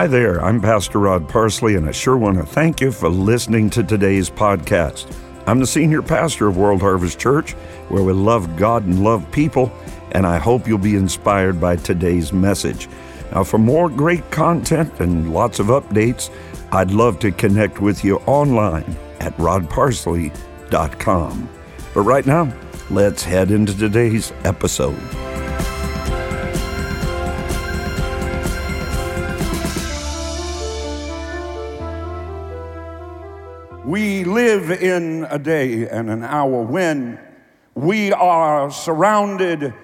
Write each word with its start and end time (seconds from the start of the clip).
Hi 0.00 0.06
there, 0.06 0.42
I'm 0.42 0.62
Pastor 0.62 0.98
Rod 0.98 1.28
Parsley, 1.28 1.74
and 1.74 1.86
I 1.86 1.92
sure 1.92 2.16
want 2.16 2.38
to 2.38 2.46
thank 2.46 2.80
you 2.80 2.90
for 2.90 3.10
listening 3.10 3.68
to 3.68 3.82
today's 3.82 4.30
podcast. 4.30 5.14
I'm 5.46 5.60
the 5.60 5.66
senior 5.66 6.00
pastor 6.00 6.48
of 6.48 6.56
World 6.56 6.80
Harvest 6.80 7.18
Church, 7.18 7.52
where 7.90 8.02
we 8.02 8.14
love 8.14 8.56
God 8.56 8.86
and 8.86 9.04
love 9.04 9.30
people, 9.30 9.70
and 10.12 10.26
I 10.26 10.38
hope 10.38 10.66
you'll 10.66 10.78
be 10.78 10.96
inspired 10.96 11.60
by 11.60 11.76
today's 11.76 12.32
message. 12.32 12.88
Now, 13.32 13.44
for 13.44 13.58
more 13.58 13.90
great 13.90 14.30
content 14.30 15.00
and 15.00 15.34
lots 15.34 15.58
of 15.58 15.66
updates, 15.66 16.30
I'd 16.72 16.92
love 16.92 17.18
to 17.18 17.30
connect 17.30 17.82
with 17.82 18.02
you 18.02 18.20
online 18.20 18.96
at 19.20 19.36
rodparsley.com. 19.36 21.48
But 21.92 22.00
right 22.00 22.24
now, 22.24 22.50
let's 22.88 23.22
head 23.22 23.50
into 23.50 23.76
today's 23.76 24.32
episode. 24.44 25.29
We 33.90 34.22
live 34.22 34.70
in 34.70 35.26
a 35.30 35.38
day 35.40 35.88
and 35.88 36.08
an 36.10 36.22
hour 36.22 36.62
when 36.62 37.18
we 37.74 38.12
are 38.12 38.70
surrounded 38.70 39.74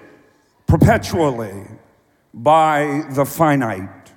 perpetually 0.65 1.65
by 2.33 3.03
the 3.09 3.25
finite. 3.25 4.13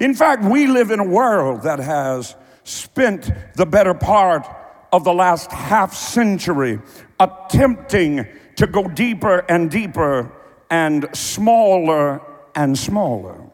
In 0.00 0.14
fact, 0.14 0.42
we 0.42 0.66
live 0.66 0.90
in 0.90 0.98
a 0.98 1.04
world 1.04 1.62
that 1.62 1.78
has 1.78 2.34
spent 2.64 3.30
the 3.54 3.66
better 3.66 3.94
part 3.94 4.44
of 4.92 5.04
the 5.04 5.14
last 5.14 5.52
half 5.52 5.94
century 5.94 6.80
attempting 7.20 8.26
to 8.56 8.66
go 8.66 8.88
deeper 8.88 9.44
and 9.48 9.70
deeper 9.70 10.32
and 10.70 11.08
smaller 11.16 12.20
and 12.56 12.76
smaller. 12.76 13.47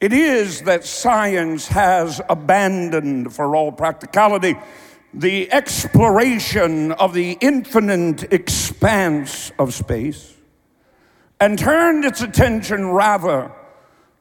It 0.00 0.12
is 0.12 0.62
that 0.62 0.84
science 0.84 1.66
has 1.68 2.20
abandoned, 2.28 3.34
for 3.34 3.56
all 3.56 3.72
practicality, 3.72 4.56
the 5.12 5.50
exploration 5.52 6.92
of 6.92 7.14
the 7.14 7.36
infinite 7.40 8.32
expanse 8.32 9.50
of 9.58 9.74
space 9.74 10.34
and 11.40 11.58
turned 11.58 12.04
its 12.04 12.20
attention 12.20 12.88
rather 12.88 13.50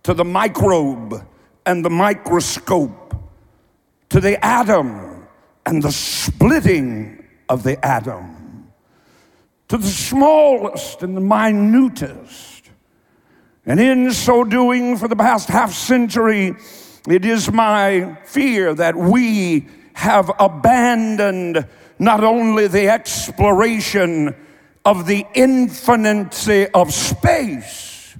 to 0.03 0.14
the 0.14 0.25
microbe 0.25 1.25
and 1.66 1.83
the 1.86 1.89
microscope, 1.89 3.16
to 4.09 4.20
the 4.20 4.44
atom 4.44 5.28
and 5.66 5.83
the 5.83 5.92
splitting 5.92 7.23
of 7.50 7.64
the 7.64 7.83
atom, 7.86 8.72
to 9.67 9.78
the 9.78 9.88
smallest 9.88 11.03
and 11.03 11.16
the 11.16 11.22
minutest 11.22 12.57
and 13.68 13.82
in 13.82 14.14
so 14.14 14.46
doing, 14.46 14.96
for 14.96 15.10
the 15.10 15.16
past 15.16 15.50
half 15.50 15.73
century, 15.73 16.56
it 17.06 17.26
is 17.26 17.52
my 17.52 18.18
fear 18.23 18.73
that 18.73 18.96
we 18.96 19.68
have 19.94 20.32
abandoned 20.40 21.68
not 22.00 22.23
only 22.23 22.68
the 22.68 22.88
exploration 22.88 24.34
of 24.86 25.06
the 25.06 25.26
infinity 25.36 26.68
of 26.68 26.94
space, 26.94 28.16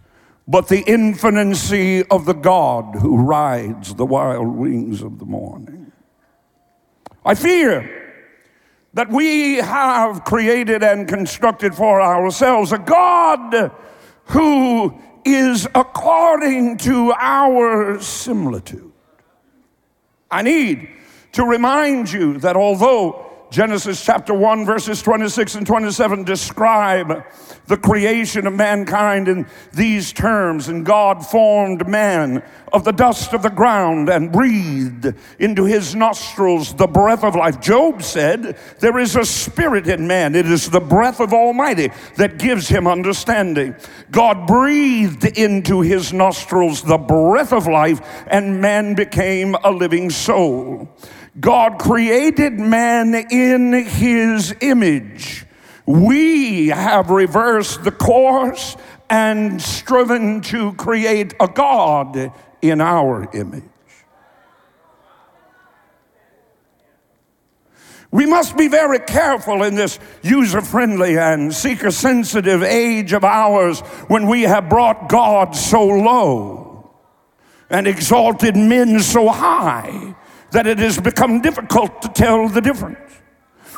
but 0.50 0.68
the 0.68 0.84
infinity 0.86 2.04
of 2.08 2.26
the 2.26 2.34
God 2.34 2.96
who 2.96 3.18
rides 3.18 3.96
the 3.96 4.06
wild 4.06 4.48
wings 4.48 5.02
of 5.02 5.18
the 5.18 5.26
morning. 5.26 5.94
I 7.24 7.36
fear 7.36 7.90
that 8.94 9.10
we 9.10 9.58
have 9.58 10.26
created 10.26 10.84
and 10.84 11.08
constructed 11.08 11.74
for 11.74 12.02
ourselves 12.02 12.74
a 12.74 12.80
God 12.80 13.72
who 14.26 15.00
is 15.28 15.68
according 15.76 16.78
to 16.78 17.14
our 17.18 18.00
similitude. 18.00 18.92
I 20.32 20.42
need 20.42 20.90
to 21.34 21.44
remind 21.44 22.12
you 22.12 22.40
that 22.40 22.56
although 22.56 23.27
Genesis 23.50 24.04
chapter 24.04 24.34
1, 24.34 24.66
verses 24.66 25.02
26 25.02 25.56
and 25.56 25.66
27 25.66 26.26
describe 26.26 27.24
the 27.68 27.78
creation 27.78 28.46
of 28.46 28.54
mankind 28.54 29.30
in 29.30 29.48
these 29.72 30.12
terms. 30.12 30.68
And 30.68 30.86
God 30.86 31.26
formed 31.26 31.88
man 31.88 32.44
of 32.74 32.84
the 32.84 32.92
dust 32.92 33.34
of 33.34 33.44
the 33.44 33.50
ground 33.50 34.10
and 34.10 34.34
breathed 34.34 35.14
into 35.40 35.64
his 35.64 35.96
nostrils 35.96 36.74
the 36.74 36.88
breath 36.88 37.24
of 37.24 37.36
life. 37.36 37.62
Job 37.62 38.04
said, 38.04 38.58
There 38.80 39.00
is 39.00 39.16
a 39.16 39.26
spirit 39.26 39.88
in 39.88 40.08
man. 40.08 40.36
It 40.36 40.48
is 40.48 40.70
the 40.70 40.82
breath 40.82 41.22
of 41.22 41.34
Almighty 41.34 41.90
that 42.18 42.40
gives 42.40 42.68
him 42.68 42.86
understanding. 42.86 43.76
God 44.12 44.46
breathed 44.46 45.26
into 45.38 45.80
his 45.80 46.12
nostrils 46.12 46.84
the 46.84 46.98
breath 46.98 47.54
of 47.54 47.66
life, 47.66 48.02
and 48.28 48.60
man 48.60 48.94
became 48.94 49.56
a 49.64 49.72
living 49.72 50.10
soul. 50.10 50.90
God 51.40 51.78
created 51.78 52.54
man 52.54 53.14
in 53.14 53.74
his 53.74 54.56
image. 54.62 55.46
We 55.86 56.68
have 56.68 57.10
reversed 57.10 57.84
the 57.84 57.92
course 57.92 58.76
and 59.10 59.62
striven 59.62 60.42
to 60.42 60.74
create 60.74 61.34
a 61.40 61.48
God 61.48 62.32
in 62.62 62.82
our 62.82 63.30
image. 63.34 63.64
We 68.10 68.26
must 68.26 68.58
be 68.58 68.68
very 68.68 69.00
careful 69.00 69.64
in 69.64 69.76
this 69.76 70.00
user 70.24 70.62
friendly 70.62 71.18
and 71.18 71.54
seeker 71.54 71.92
sensitive 71.92 72.64
age 72.64 73.14
of 73.14 73.24
ours 73.24 73.82
when 74.08 74.28
we 74.28 74.44
have 74.44 74.70
brought 74.70 75.10
God 75.10 75.56
so 75.56 75.86
low 75.86 76.90
and 77.70 77.86
exalted 77.86 78.56
men 78.56 79.02
so 79.02 79.28
high 79.28 80.16
that 80.52 80.68
it 80.68 80.80
has 80.80 81.00
become 81.00 81.42
difficult 81.42 82.02
to 82.02 82.10
tell 82.10 82.48
the 82.48 82.62
difference. 82.62 83.00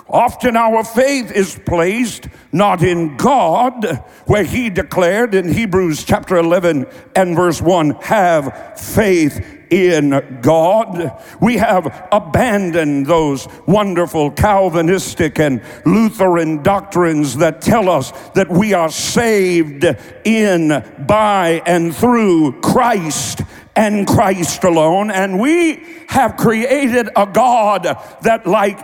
Often 0.10 0.58
our 0.58 0.84
faith 0.84 1.32
is 1.32 1.60
placed 1.66 2.28
not 2.52 2.82
in 2.82 3.16
God, 3.16 4.04
where 4.26 4.44
He 4.44 4.72
declared 4.72 5.36
in 5.36 5.54
Hebrews 5.54 6.04
chapter 6.04 6.38
11 6.38 6.88
and 7.16 7.36
verse 7.36 7.62
1 7.62 7.92
have 8.02 8.80
faith 8.80 9.40
in 9.70 10.40
God. 10.42 11.24
We 11.40 11.58
have 11.58 12.08
abandoned 12.12 13.06
those 13.06 13.48
wonderful 13.68 14.32
Calvinistic 14.32 15.40
and 15.40 15.62
Lutheran 15.86 16.64
doctrines 16.64 17.38
that 17.38 17.62
tell 17.62 17.88
us 17.88 18.12
that 18.34 18.50
we 18.50 18.74
are 18.74 18.90
saved 18.90 19.86
in, 20.24 20.70
by, 21.06 21.62
and 21.68 21.96
through 21.96 22.62
Christ 22.62 23.42
and 23.80 24.06
Christ 24.06 24.66
alone. 24.66 25.10
And 25.10 25.40
we 25.40 25.86
have 26.10 26.36
created 26.36 27.08
a 27.16 27.26
God 27.26 27.84
that, 28.24 28.46
like 28.46 28.78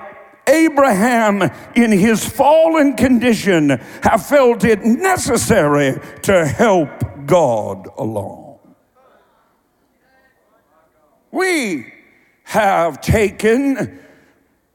Abraham, 0.48 1.52
in 1.76 1.92
his 1.92 2.24
fallen 2.24 2.96
condition, 2.96 3.70
have 4.04 4.26
felt 4.26 4.64
it 4.64 4.86
necessary 4.86 6.00
to 6.22 6.46
help 6.46 6.90
God 7.26 7.90
along. 7.98 8.60
We 11.30 11.92
have 12.46 13.02
taken 13.02 14.00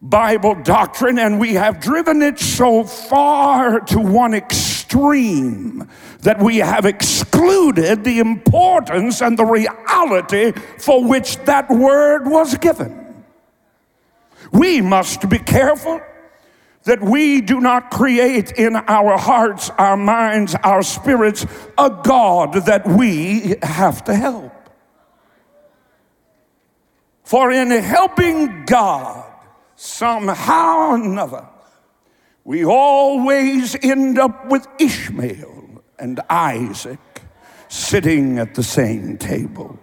Bible 0.02 0.54
doctrine 0.62 1.18
and 1.18 1.38
we 1.38 1.54
have 1.54 1.78
driven 1.78 2.22
it 2.22 2.38
so 2.38 2.84
far 2.84 3.80
to 3.80 4.00
one 4.00 4.32
extreme 4.32 5.86
that 6.20 6.40
we 6.40 6.56
have 6.58 6.86
excluded 6.86 8.02
the 8.02 8.18
importance 8.18 9.20
and 9.20 9.38
the 9.38 9.44
reality 9.44 10.52
for 10.78 11.06
which 11.06 11.36
that 11.44 11.68
word 11.68 12.26
was 12.26 12.56
given. 12.56 13.24
We 14.52 14.80
must 14.80 15.28
be 15.28 15.38
careful 15.38 16.00
that 16.84 17.02
we 17.02 17.42
do 17.42 17.60
not 17.60 17.90
create 17.90 18.52
in 18.52 18.76
our 18.76 19.18
hearts, 19.18 19.68
our 19.70 19.98
minds, 19.98 20.54
our 20.64 20.82
spirits 20.82 21.44
a 21.76 21.90
God 21.90 22.54
that 22.64 22.86
we 22.86 23.56
have 23.62 24.02
to 24.04 24.14
help. 24.14 24.52
For 27.22 27.52
in 27.52 27.70
helping 27.70 28.64
God, 28.64 29.19
somehow 29.80 30.90
or 30.90 30.94
another, 30.96 31.48
we 32.44 32.64
always 32.66 33.74
end 33.82 34.18
up 34.18 34.46
with 34.50 34.66
Ishmael 34.78 35.82
and 35.98 36.20
Isaac 36.28 36.98
sitting 37.68 38.38
at 38.38 38.54
the 38.54 38.62
same 38.62 39.16
table. 39.16 39.78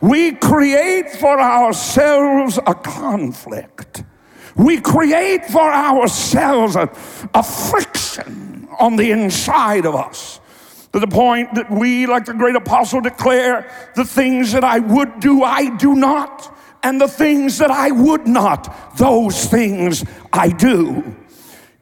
We 0.00 0.32
create 0.32 1.10
for 1.10 1.40
ourselves 1.40 2.58
a 2.58 2.74
conflict. 2.74 4.04
We 4.54 4.80
create 4.80 5.44
for 5.46 5.72
ourselves 5.72 6.76
a, 6.76 6.88
a 7.34 7.42
friction 7.42 8.68
on 8.78 8.94
the 8.94 9.10
inside 9.10 9.86
of 9.86 9.96
us 9.96 10.38
to 10.92 11.00
the 11.00 11.08
point 11.08 11.54
that 11.54 11.68
we, 11.68 12.06
like 12.06 12.26
the 12.26 12.34
great 12.34 12.54
apostle, 12.54 13.00
declare 13.00 13.70
the 13.96 14.04
things 14.04 14.52
that 14.52 14.62
I 14.62 14.78
would 14.78 15.18
do, 15.18 15.42
I 15.42 15.76
do 15.76 15.96
not, 15.96 16.56
and 16.82 17.00
the 17.00 17.08
things 17.08 17.58
that 17.58 17.70
I 17.70 17.90
would 17.90 18.26
not, 18.26 18.96
those 18.96 19.46
things 19.46 20.04
I 20.32 20.48
do. 20.48 21.16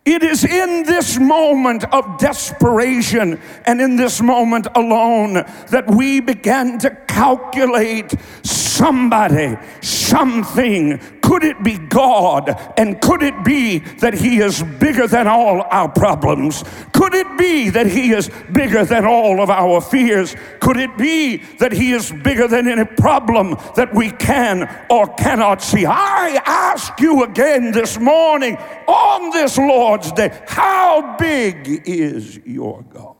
It 0.05 0.23
is 0.23 0.43
in 0.43 0.85
this 0.85 1.19
moment 1.19 1.85
of 1.93 2.19
desperation 2.19 3.39
and 3.67 3.79
in 3.79 3.97
this 3.97 4.23
moment 4.23 4.67
alone 4.75 5.35
that 5.71 5.85
we 5.87 6.21
began 6.21 6.79
to 6.79 6.91
calculate 6.91 8.15
somebody, 8.79 9.57
something. 9.81 10.99
Could 11.21 11.43
it 11.43 11.63
be 11.63 11.77
God? 11.77 12.57
And 12.79 13.01
could 13.01 13.23
it 13.23 13.45
be 13.45 13.79
that 14.01 14.15
He 14.15 14.39
is 14.39 14.63
bigger 14.79 15.07
than 15.07 15.27
all 15.27 15.63
our 15.63 15.89
problems? 15.89 16.65
Could 16.93 17.15
it 17.15 17.27
be 17.37 17.71
that 17.71 17.87
He 17.87 18.13
is 18.13 18.31
bigger 18.53 18.85
than 18.85 19.05
all 19.05 19.43
of 19.43 19.51
our 19.51 19.81
fears? 19.81 20.37
Could 20.61 20.77
it 20.77 20.97
be 20.97 21.39
that 21.59 21.73
He 21.73 21.93
is 21.93 22.13
bigger 22.13 22.47
than 22.47 22.69
any 22.69 22.85
problem 22.85 23.57
that 23.75 23.93
we 23.93 24.11
can 24.13 24.69
or 24.89 25.09
cannot 25.15 25.61
see? 25.61 25.85
I 25.85 26.41
ask 26.47 26.99
you 27.01 27.25
again 27.25 27.73
this 27.73 27.99
morning 27.99 28.57
on 28.87 29.31
this 29.31 29.59
Lord's 29.59 30.13
Day 30.13 30.31
how 30.47 31.17
big 31.19 31.83
is 31.85 32.39
your 32.47 32.83
God? 32.85 33.18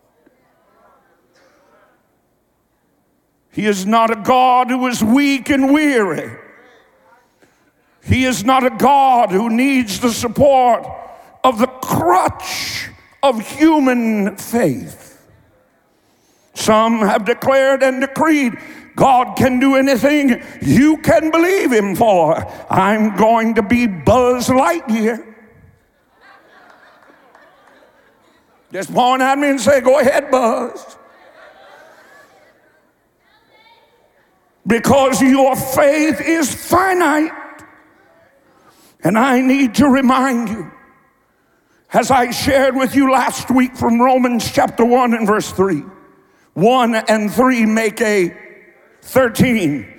He 3.59 3.67
is 3.67 3.87
not 3.87 4.13
a 4.13 4.15
God 4.15 4.71
who 4.71 4.87
is 4.87 5.03
weak 5.03 5.51
and 5.51 5.75
weary. 5.75 6.31
He 8.05 8.25
is 8.25 8.45
not 8.45 8.65
a 8.65 8.71
God 8.71 9.33
who 9.33 9.51
needs 9.51 9.99
the 9.99 10.13
support 10.13 10.87
of 11.43 11.59
the 11.59 11.67
crutch 11.67 12.89
of 13.21 13.41
human 13.41 14.37
faith. 14.37 15.27
Some 16.55 17.01
have 17.01 17.25
declared 17.25 17.83
and 17.83 18.01
decreed 18.01 18.53
God 18.95 19.37
can 19.37 19.59
do 19.59 19.75
anything 19.75 20.41
you 20.63 20.99
can 20.99 21.33
believe 21.33 21.73
Him 21.73 21.97
for. 21.97 22.37
I'm 22.71 23.17
going 23.17 23.57
to 23.57 23.63
be 23.63 23.89
Buzz 23.89 24.47
Lightyear. 24.47 25.35
Just 28.73 28.95
point 28.95 29.21
at 29.21 29.37
me 29.37 29.49
and 29.49 29.61
say, 29.61 29.81
Go 29.81 29.99
ahead, 29.99 30.31
Buzz. 30.31 30.98
Because 34.69 35.23
your 35.23 35.57
faith 35.57 36.21
is 36.21 36.55
finite. 36.55 37.33
And 39.03 39.19
I 39.19 39.41
need 39.41 39.77
to 39.77 39.89
remind 39.89 40.51
you, 40.51 40.71
as 41.93 42.11
I 42.11 42.31
shared 42.31 42.77
with 42.77 42.95
you 42.95 43.11
last 43.11 43.51
week 43.51 43.75
from 43.75 44.01
Romans 44.01 44.53
chapter 44.53 44.85
1 44.85 45.15
and 45.15 45.27
verse 45.27 45.51
3, 45.51 45.83
1 46.53 46.95
and 46.95 47.33
3 47.33 47.65
make 47.65 48.01
a 48.03 48.37
13. 49.01 49.98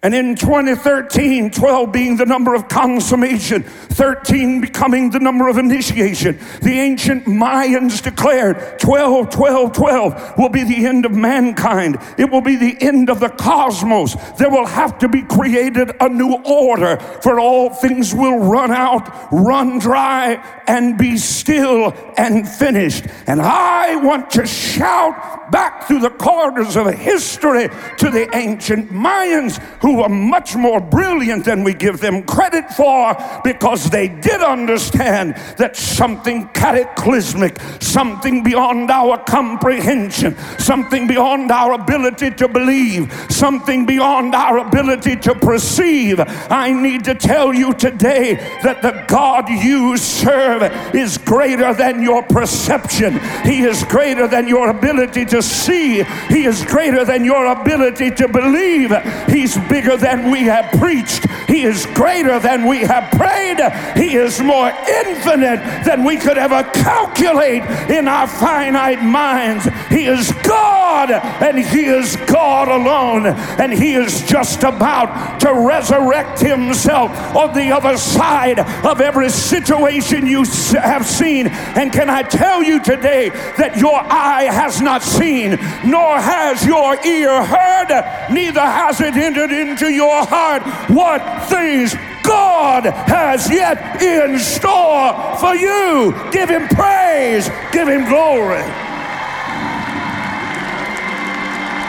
And 0.00 0.14
in 0.14 0.36
2013, 0.36 1.50
12 1.50 1.90
being 1.90 2.16
the 2.16 2.24
number 2.24 2.54
of 2.54 2.68
consummation, 2.68 3.64
13 3.64 4.60
becoming 4.60 5.10
the 5.10 5.18
number 5.18 5.48
of 5.48 5.58
initiation, 5.58 6.38
the 6.62 6.78
ancient 6.78 7.24
Mayans 7.24 8.00
declared 8.00 8.78
12, 8.78 9.30
12, 9.30 9.72
12 9.72 10.38
will 10.38 10.50
be 10.50 10.62
the 10.62 10.86
end 10.86 11.04
of 11.04 11.10
mankind. 11.10 11.98
It 12.16 12.30
will 12.30 12.42
be 12.42 12.54
the 12.54 12.76
end 12.80 13.10
of 13.10 13.18
the 13.18 13.28
cosmos. 13.28 14.14
There 14.38 14.50
will 14.50 14.66
have 14.66 15.00
to 15.00 15.08
be 15.08 15.22
created 15.22 15.90
a 16.00 16.08
new 16.08 16.36
order, 16.44 16.98
for 17.20 17.40
all 17.40 17.70
things 17.70 18.14
will 18.14 18.38
run 18.38 18.70
out, 18.70 19.32
run 19.32 19.80
dry, 19.80 20.34
and 20.68 20.96
be 20.96 21.16
still 21.16 21.92
and 22.16 22.48
finished. 22.48 23.06
And 23.26 23.42
I 23.42 23.96
want 23.96 24.30
to 24.32 24.46
shout 24.46 25.50
back 25.50 25.88
through 25.88 26.00
the 26.00 26.10
corridors 26.10 26.76
of 26.76 26.86
history 26.94 27.68
to 27.96 28.10
the 28.10 28.28
ancient 28.36 28.92
Mayans 28.92 29.58
who 29.80 29.87
were 29.96 30.08
much 30.08 30.56
more 30.56 30.80
brilliant 30.80 31.44
than 31.44 31.64
we 31.64 31.74
give 31.74 32.00
them 32.00 32.22
credit 32.22 32.70
for 32.70 33.16
because 33.44 33.90
they 33.90 34.08
did 34.08 34.42
understand 34.42 35.34
that 35.56 35.76
something 35.76 36.48
cataclysmic, 36.48 37.58
something 37.80 38.42
beyond 38.42 38.90
our 38.90 39.18
comprehension, 39.24 40.36
something 40.58 41.06
beyond 41.06 41.50
our 41.50 41.72
ability 41.72 42.30
to 42.32 42.48
believe, 42.48 43.12
something 43.30 43.86
beyond 43.86 44.34
our 44.34 44.58
ability 44.58 45.16
to 45.16 45.34
perceive. 45.34 46.20
I 46.50 46.72
need 46.72 47.04
to 47.04 47.14
tell 47.14 47.54
you 47.54 47.74
today 47.74 48.34
that 48.62 48.82
the 48.82 49.04
God 49.08 49.48
you 49.48 49.96
serve 49.96 50.62
is 50.94 51.18
greater 51.18 51.72
than 51.74 52.02
your 52.02 52.22
perception. 52.22 53.18
He 53.44 53.62
is 53.62 53.84
greater 53.84 54.26
than 54.28 54.48
your 54.48 54.68
ability 54.68 55.24
to 55.26 55.42
see. 55.42 56.02
He 56.28 56.44
is 56.44 56.64
greater 56.64 57.04
than 57.04 57.24
your 57.24 57.46
ability 57.46 58.10
to 58.12 58.28
believe. 58.28 58.90
He's 59.28 59.56
bigger 59.68 59.77
bigger 59.78 59.96
than 59.96 60.32
we 60.32 60.42
have 60.42 60.72
preached. 60.80 61.30
He 61.46 61.62
is 61.62 61.86
greater 61.94 62.40
than 62.40 62.66
we 62.66 62.80
have 62.80 63.12
prayed. 63.12 63.58
He 63.96 64.16
is 64.16 64.40
more 64.40 64.70
infinite 64.70 65.84
than 65.84 66.04
we 66.04 66.16
could 66.16 66.36
ever 66.36 66.64
calculate 66.64 67.62
in 67.88 68.08
our 68.08 68.26
finite 68.26 69.04
minds. 69.04 69.68
He 69.88 70.06
is 70.06 70.32
God 70.42 71.10
and 71.10 71.56
He 71.56 71.84
is 71.84 72.16
God 72.26 72.66
alone. 72.66 73.26
And 73.26 73.72
He 73.72 73.94
is 73.94 74.22
just 74.22 74.64
about 74.64 75.38
to 75.42 75.54
resurrect 75.54 76.40
Himself 76.40 77.12
on 77.36 77.54
the 77.54 77.70
other 77.70 77.96
side 77.96 78.58
of 78.84 79.00
every 79.00 79.30
situation 79.30 80.26
you 80.26 80.44
have 80.72 81.06
seen. 81.06 81.46
And 81.46 81.92
can 81.92 82.10
I 82.10 82.22
tell 82.22 82.64
you 82.64 82.82
today 82.82 83.28
that 83.58 83.76
your 83.76 84.00
eye 84.00 84.48
has 84.50 84.80
not 84.80 85.02
seen, 85.02 85.50
nor 85.86 86.18
has 86.18 86.66
your 86.66 87.00
ear 87.06 87.44
heard, 87.44 88.28
neither 88.32 88.60
has 88.60 89.00
it 89.00 89.14
entered 89.14 89.52
in 89.52 89.67
into 89.70 89.92
your 89.92 90.24
heart 90.24 90.62
what 90.90 91.20
things 91.48 91.94
God 92.22 92.84
has 92.84 93.50
yet 93.50 94.02
in 94.02 94.38
store 94.38 95.36
for 95.38 95.54
you. 95.54 96.14
Give 96.30 96.48
Him 96.48 96.68
praise, 96.68 97.48
give 97.72 97.88
Him 97.88 98.08
glory. 98.08 98.62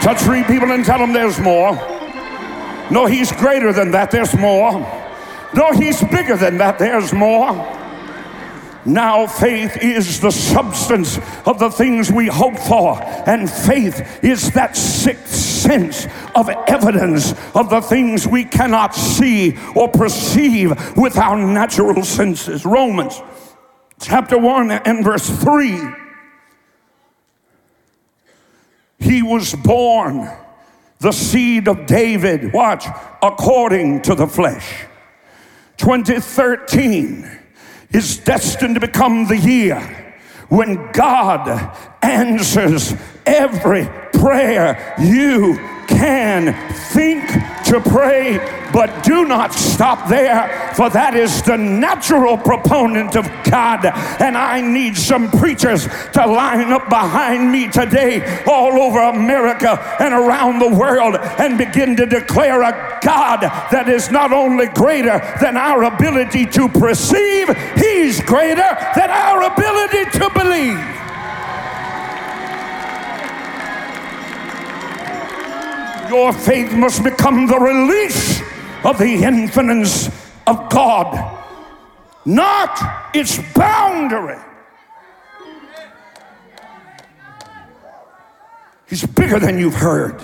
Touch 0.02 0.18
three 0.20 0.44
people 0.44 0.70
and 0.70 0.84
tell 0.84 0.98
them 0.98 1.12
there's 1.12 1.38
more. 1.38 1.74
No, 2.90 3.06
He's 3.06 3.30
greater 3.32 3.72
than 3.72 3.90
that, 3.90 4.10
there's 4.10 4.34
more. 4.34 4.72
No, 5.54 5.72
He's 5.72 6.02
bigger 6.04 6.36
than 6.36 6.58
that, 6.58 6.78
there's 6.78 7.12
more. 7.12 7.79
Now, 8.90 9.28
faith 9.28 9.76
is 9.80 10.18
the 10.18 10.32
substance 10.32 11.18
of 11.46 11.60
the 11.60 11.70
things 11.70 12.10
we 12.10 12.26
hope 12.26 12.58
for, 12.58 13.00
and 13.00 13.48
faith 13.48 14.24
is 14.24 14.50
that 14.52 14.76
sixth 14.76 15.32
sense 15.32 16.06
of 16.34 16.48
evidence 16.66 17.32
of 17.54 17.70
the 17.70 17.80
things 17.80 18.26
we 18.26 18.44
cannot 18.44 18.94
see 18.94 19.56
or 19.76 19.88
perceive 19.88 20.96
with 20.96 21.16
our 21.18 21.38
natural 21.38 22.02
senses. 22.02 22.64
Romans 22.64 23.22
chapter 24.00 24.36
1 24.36 24.72
and 24.72 25.04
verse 25.04 25.28
3. 25.28 25.78
He 28.98 29.22
was 29.22 29.54
born 29.54 30.28
the 30.98 31.12
seed 31.12 31.68
of 31.68 31.86
David, 31.86 32.52
watch, 32.52 32.86
according 33.22 34.02
to 34.02 34.16
the 34.16 34.26
flesh. 34.26 34.84
2013 35.76 37.39
is 37.92 38.18
destined 38.18 38.74
to 38.74 38.80
become 38.80 39.26
the 39.26 39.36
year 39.36 39.80
when 40.48 40.90
God 40.92 41.76
answers 42.02 42.94
every 43.24 43.86
prayer 44.12 44.94
you 44.98 45.56
can 45.86 46.52
think 46.92 47.28
to 47.66 47.80
pray, 47.80 48.38
but 48.72 49.04
do 49.04 49.24
not 49.24 49.52
stop 49.52 50.08
there, 50.08 50.72
for 50.74 50.90
that 50.90 51.14
is 51.14 51.42
the 51.42 51.56
natural 51.56 52.36
proponent 52.36 53.16
of 53.16 53.26
God. 53.44 53.84
And 54.20 54.36
I 54.36 54.60
need 54.60 54.96
some 54.96 55.30
preachers 55.30 55.88
to 56.12 56.26
line 56.26 56.72
up 56.72 56.88
behind 56.88 57.50
me 57.50 57.68
today, 57.68 58.44
all 58.46 58.80
over 58.80 59.00
America 59.00 59.78
and 60.00 60.14
around 60.14 60.58
the 60.58 60.68
world, 60.68 61.16
and 61.16 61.58
begin 61.58 61.96
to 61.96 62.06
declare 62.06 62.62
a 62.62 62.98
God 63.02 63.40
that 63.70 63.88
is 63.88 64.10
not 64.10 64.32
only 64.32 64.66
greater 64.66 65.18
than 65.40 65.56
our 65.56 65.84
ability 65.84 66.46
to 66.46 66.68
perceive, 66.68 67.48
He's 67.76 68.20
greater 68.22 68.76
than 68.94 69.10
our 69.10 69.42
ability 69.42 70.10
to 70.18 70.30
believe. 70.34 71.00
Your 76.10 76.32
faith 76.32 76.72
must 76.72 77.04
become 77.04 77.46
the 77.46 77.58
release 77.58 78.42
of 78.84 78.98
the 78.98 79.24
infinite 79.24 80.10
of 80.46 80.68
God, 80.70 81.44
not 82.24 83.14
its 83.14 83.38
boundary. 83.54 84.38
He's 88.88 89.06
bigger 89.06 89.38
than 89.38 89.58
you've 89.58 89.74
heard. 89.74 90.20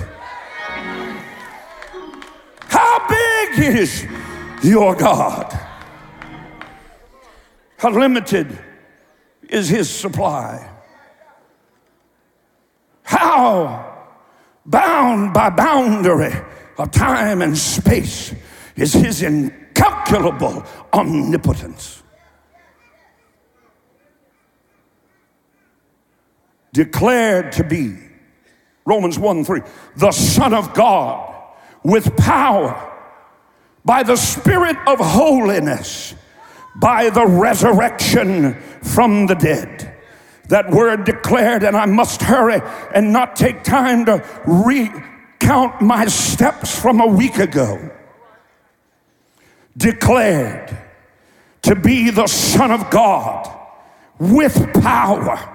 How 2.68 3.08
big 3.08 3.76
is 3.76 4.06
your 4.62 4.96
God? 4.96 5.52
How 7.78 7.90
limited 7.90 8.58
is 9.48 9.68
his 9.68 9.88
supply? 9.88 10.68
How 13.02 13.96
bound 14.64 15.32
by 15.32 15.50
boundary 15.50 16.34
of 16.78 16.90
time 16.90 17.42
and 17.42 17.56
space 17.56 18.34
is 18.76 18.92
his 18.92 19.22
incalculable 19.22 20.64
omnipotence. 20.92 22.02
declared 26.76 27.52
to 27.52 27.64
be, 27.64 27.96
Romans 28.84 29.18
1 29.18 29.44
3, 29.44 29.62
the 29.96 30.12
Son 30.12 30.52
of 30.52 30.74
God 30.74 31.34
with 31.82 32.14
power 32.18 32.92
by 33.82 34.02
the 34.02 34.16
Spirit 34.16 34.76
of 34.86 34.98
holiness, 35.00 36.14
by 36.76 37.08
the 37.08 37.26
resurrection 37.26 38.60
from 38.82 39.26
the 39.26 39.34
dead. 39.34 39.94
That 40.48 40.70
word 40.70 41.04
declared, 41.04 41.62
and 41.62 41.74
I 41.74 41.86
must 41.86 42.20
hurry 42.20 42.60
and 42.94 43.10
not 43.10 43.36
take 43.36 43.64
time 43.64 44.04
to 44.04 44.22
recount 44.46 45.80
my 45.80 46.06
steps 46.06 46.78
from 46.78 47.00
a 47.00 47.06
week 47.06 47.38
ago. 47.38 47.90
Declared 49.76 50.76
to 51.62 51.74
be 51.74 52.10
the 52.10 52.26
Son 52.26 52.70
of 52.70 52.90
God 52.90 53.52
with 54.18 54.72
power 54.82 55.52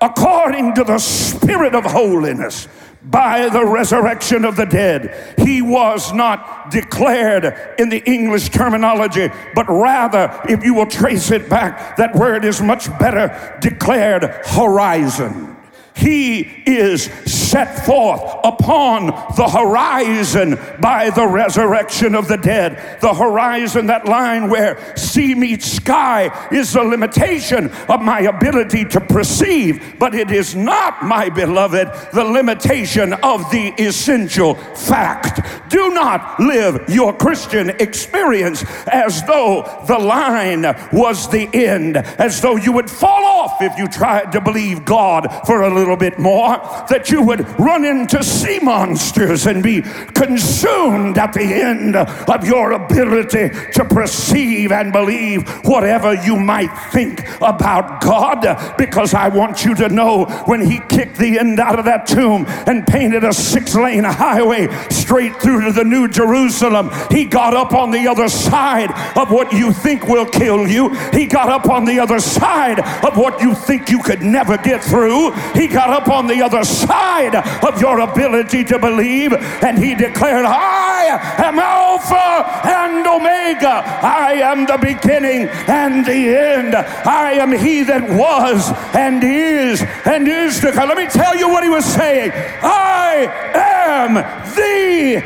according 0.00 0.74
to 0.74 0.84
the 0.84 0.98
Spirit 0.98 1.74
of 1.74 1.84
holiness 1.84 2.66
by 3.02 3.48
the 3.48 3.64
resurrection 3.64 4.44
of 4.44 4.56
the 4.56 4.66
dead. 4.66 5.34
He 5.38 5.62
was 5.62 6.12
not 6.12 6.70
declared 6.70 7.74
in 7.78 7.88
the 7.88 8.02
English 8.10 8.50
terminology, 8.50 9.30
but 9.54 9.68
rather, 9.68 10.40
if 10.48 10.64
you 10.64 10.74
will 10.74 10.86
trace 10.86 11.30
it 11.30 11.48
back, 11.48 11.96
that 11.96 12.14
word 12.14 12.44
is 12.44 12.60
much 12.60 12.86
better 12.98 13.58
declared 13.60 14.24
horizon. 14.46 15.56
He 16.00 16.40
is 16.64 17.04
set 17.26 17.84
forth 17.84 18.22
upon 18.42 19.06
the 19.36 19.48
horizon 19.52 20.58
by 20.80 21.10
the 21.10 21.26
resurrection 21.26 22.14
of 22.14 22.26
the 22.26 22.38
dead. 22.38 23.00
The 23.02 23.12
horizon, 23.12 23.86
that 23.86 24.06
line 24.06 24.48
where 24.48 24.96
sea 24.96 25.34
meets 25.34 25.66
sky, 25.66 26.48
is 26.50 26.72
the 26.72 26.82
limitation 26.82 27.70
of 27.88 28.00
my 28.00 28.20
ability 28.20 28.86
to 28.86 29.00
perceive, 29.00 29.96
but 29.98 30.14
it 30.14 30.30
is 30.30 30.54
not, 30.54 31.04
my 31.04 31.28
beloved, 31.28 31.88
the 32.14 32.24
limitation 32.24 33.12
of 33.12 33.50
the 33.50 33.74
essential 33.78 34.54
fact. 34.54 35.40
Do 35.68 35.90
not 35.90 36.40
live 36.40 36.88
your 36.88 37.12
Christian 37.12 37.70
experience 37.70 38.64
as 38.90 39.22
though 39.24 39.84
the 39.86 39.98
line 39.98 40.62
was 40.92 41.28
the 41.28 41.48
end, 41.52 41.98
as 41.98 42.40
though 42.40 42.56
you 42.56 42.72
would 42.72 42.90
fall 42.90 43.24
off 43.24 43.60
if 43.60 43.76
you 43.76 43.86
tried 43.86 44.32
to 44.32 44.40
believe 44.40 44.84
God 44.84 45.28
for 45.46 45.62
a 45.62 45.74
little 45.74 45.89
little 45.90 45.96
bit 45.96 46.18
more, 46.18 46.56
that 46.88 47.10
you 47.10 47.22
would 47.22 47.40
run 47.58 47.84
into 47.84 48.22
sea 48.22 48.60
monsters 48.60 49.46
and 49.46 49.62
be 49.62 49.82
consumed 50.14 51.18
at 51.18 51.32
the 51.32 51.42
end 51.42 51.96
of 51.96 52.46
your 52.46 52.72
ability 52.72 53.50
to 53.72 53.84
perceive 53.84 54.70
and 54.70 54.92
believe 54.92 55.48
whatever 55.64 56.14
you 56.14 56.36
might 56.36 56.72
think 56.92 57.26
about 57.36 58.00
God. 58.00 58.76
Because 58.78 59.14
I 59.14 59.28
want 59.28 59.64
you 59.64 59.74
to 59.76 59.88
know 59.88 60.26
when 60.46 60.60
He 60.60 60.78
kicked 60.88 61.18
the 61.18 61.38
end 61.38 61.58
out 61.58 61.78
of 61.78 61.84
that 61.86 62.06
tomb 62.06 62.44
and 62.66 62.86
painted 62.86 63.24
a 63.24 63.32
six 63.32 63.74
lane 63.74 64.04
highway 64.04 64.68
straight 64.90 65.36
through 65.36 65.64
to 65.64 65.72
the 65.72 65.84
New 65.84 66.08
Jerusalem, 66.08 66.90
He 67.10 67.24
got 67.24 67.54
up 67.54 67.72
on 67.72 67.90
the 67.90 68.06
other 68.06 68.28
side 68.28 68.90
of 69.16 69.30
what 69.30 69.52
you 69.52 69.72
think 69.72 70.06
will 70.06 70.26
kill 70.26 70.68
you. 70.68 70.94
He 71.10 71.26
got 71.26 71.48
up 71.48 71.68
on 71.68 71.84
the 71.84 71.98
other 71.98 72.20
side 72.20 72.78
of 73.04 73.16
what 73.16 73.40
you 73.40 73.54
think 73.54 73.90
you 73.90 74.00
could 74.02 74.22
never 74.22 74.56
get 74.56 74.84
through. 74.84 75.32
He 75.54 75.66
got 75.66 75.79
got 75.80 76.02
up 76.02 76.08
on 76.08 76.26
the 76.26 76.42
other 76.42 76.62
side 76.62 77.34
of 77.64 77.80
your 77.80 78.00
ability 78.00 78.62
to 78.62 78.78
believe 78.78 79.32
and 79.32 79.78
he 79.78 79.94
declared, 79.94 80.44
I 80.44 81.18
am 81.38 81.58
Alpha 81.58 82.68
and 82.68 83.06
Omega. 83.06 83.82
I 84.02 84.32
am 84.44 84.66
the 84.66 84.76
beginning 84.76 85.48
and 85.68 86.04
the 86.04 86.36
end. 86.36 86.74
I 86.74 87.32
am 87.32 87.52
he 87.52 87.82
that 87.84 88.02
was 88.10 88.70
and 88.94 89.24
is 89.24 89.80
and 90.04 90.28
is 90.28 90.60
to 90.60 90.70
come. 90.70 90.90
Let 90.90 90.98
me 90.98 91.06
tell 91.06 91.34
you 91.34 91.48
what 91.48 91.64
he 91.64 91.70
was 91.70 91.86
saying. 91.86 92.32
I 92.34 93.24
am 93.54 94.16
the 94.54 95.16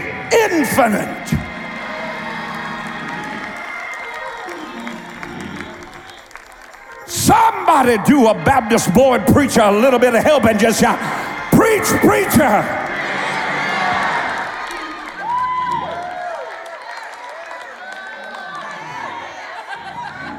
infinite. 0.46 1.43
Somebody 7.14 7.96
do 8.04 8.26
a 8.26 8.34
Baptist 8.34 8.92
boy 8.92 9.20
preacher 9.20 9.60
a 9.60 9.70
little 9.70 10.00
bit 10.00 10.16
of 10.16 10.24
help 10.24 10.46
and 10.46 10.58
just 10.58 10.80
shout, 10.80 10.98
Preach, 11.52 11.84
preacher! 12.00 12.60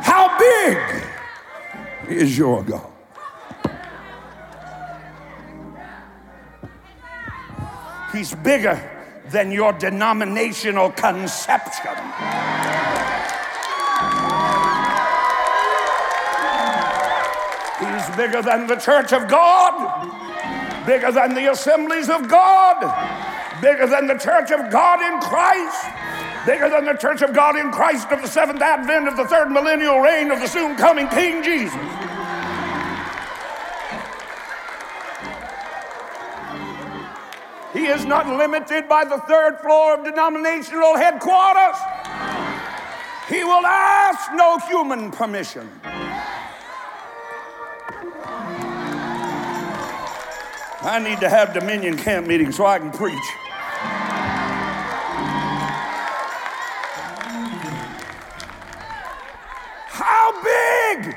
How 0.03 0.37
big 0.37 0.77
is 2.09 2.37
your 2.37 2.61
God? 2.61 2.91
He's 8.11 8.35
bigger 8.35 8.77
than 9.29 9.49
your 9.49 9.71
denominational 9.71 10.91
conception. 10.91 11.93
Bigger 18.15 18.41
than 18.41 18.67
the 18.67 18.75
church 18.75 19.13
of 19.13 19.27
God, 19.27 20.85
bigger 20.85 21.11
than 21.11 21.33
the 21.33 21.51
assemblies 21.51 22.09
of 22.09 22.27
God, 22.27 22.81
bigger 23.61 23.87
than 23.87 24.07
the 24.07 24.17
church 24.17 24.51
of 24.51 24.71
God 24.71 25.01
in 25.01 25.19
Christ, 25.21 25.85
bigger 26.45 26.69
than 26.69 26.85
the 26.85 26.93
church 26.93 27.21
of 27.21 27.33
God 27.33 27.57
in 27.57 27.71
Christ 27.71 28.09
of 28.11 28.21
the 28.21 28.27
seventh 28.27 28.61
advent 28.61 29.07
of 29.07 29.17
the 29.17 29.25
third 29.25 29.49
millennial 29.49 29.99
reign 29.99 30.31
of 30.31 30.39
the 30.39 30.47
soon 30.47 30.75
coming 30.75 31.07
King 31.09 31.43
Jesus. 31.43 31.73
He 37.73 37.87
is 37.87 38.05
not 38.05 38.25
limited 38.27 38.87
by 38.87 39.03
the 39.03 39.17
third 39.27 39.59
floor 39.59 39.95
of 39.95 40.05
denominational 40.05 40.95
headquarters. 40.95 41.75
He 43.27 43.43
will 43.43 43.65
ask 43.65 44.31
no 44.33 44.59
human 44.59 45.11
permission. 45.11 45.69
I 50.85 50.99
need 50.99 51.19
to 51.21 51.29
have 51.29 51.51
Dominion 51.51 51.97
camp 51.97 52.27
meeting 52.27 52.51
so 52.51 52.63
I 52.63 52.77
can 52.77 52.91
preach. 52.91 53.17
How 59.87 60.43
big 60.43 61.15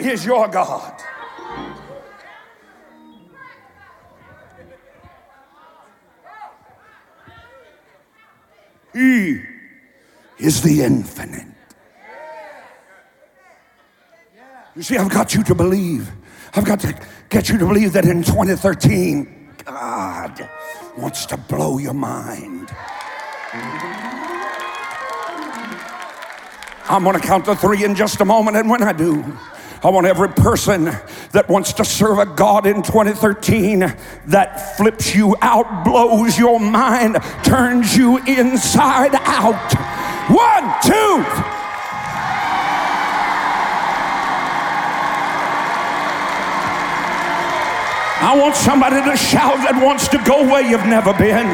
is 0.00 0.24
your 0.24 0.48
God? 0.48 0.98
He 8.94 9.42
is 10.38 10.62
the 10.62 10.80
infinite. 10.82 11.46
You 14.74 14.82
see, 14.82 14.96
I've 14.96 15.10
got 15.10 15.34
you 15.34 15.44
to 15.44 15.54
believe. 15.54 16.10
I've 16.54 16.66
got 16.66 16.80
to 16.80 16.94
get 17.30 17.48
you 17.48 17.56
to 17.58 17.66
believe 17.66 17.94
that 17.94 18.04
in 18.04 18.22
2013, 18.22 19.54
God 19.64 20.48
wants 20.98 21.24
to 21.26 21.38
blow 21.38 21.78
your 21.78 21.94
mind. 21.94 22.68
I'm 26.88 27.04
going 27.04 27.18
to 27.18 27.26
count 27.26 27.46
to 27.46 27.56
three 27.56 27.84
in 27.84 27.94
just 27.94 28.20
a 28.20 28.26
moment, 28.26 28.58
and 28.58 28.68
when 28.68 28.82
I 28.82 28.92
do, 28.92 29.24
I 29.82 29.88
want 29.88 30.06
every 30.06 30.28
person 30.28 30.84
that 31.32 31.46
wants 31.48 31.72
to 31.74 31.86
serve 31.86 32.18
a 32.18 32.26
God 32.26 32.66
in 32.66 32.82
2013 32.82 33.80
that 34.26 34.76
flips 34.76 35.14
you 35.14 35.34
out, 35.40 35.84
blows 35.84 36.38
your 36.38 36.60
mind, 36.60 37.16
turns 37.44 37.96
you 37.96 38.18
inside 38.26 39.14
out. 39.14 39.72
One, 40.28 40.64
two, 40.84 41.51
I 48.22 48.38
want 48.38 48.54
somebody 48.54 49.02
to 49.02 49.16
shout 49.18 49.58
that 49.66 49.74
wants 49.82 50.06
to 50.14 50.18
go 50.22 50.46
where 50.46 50.62
you've 50.62 50.86
never 50.86 51.10
been. 51.10 51.50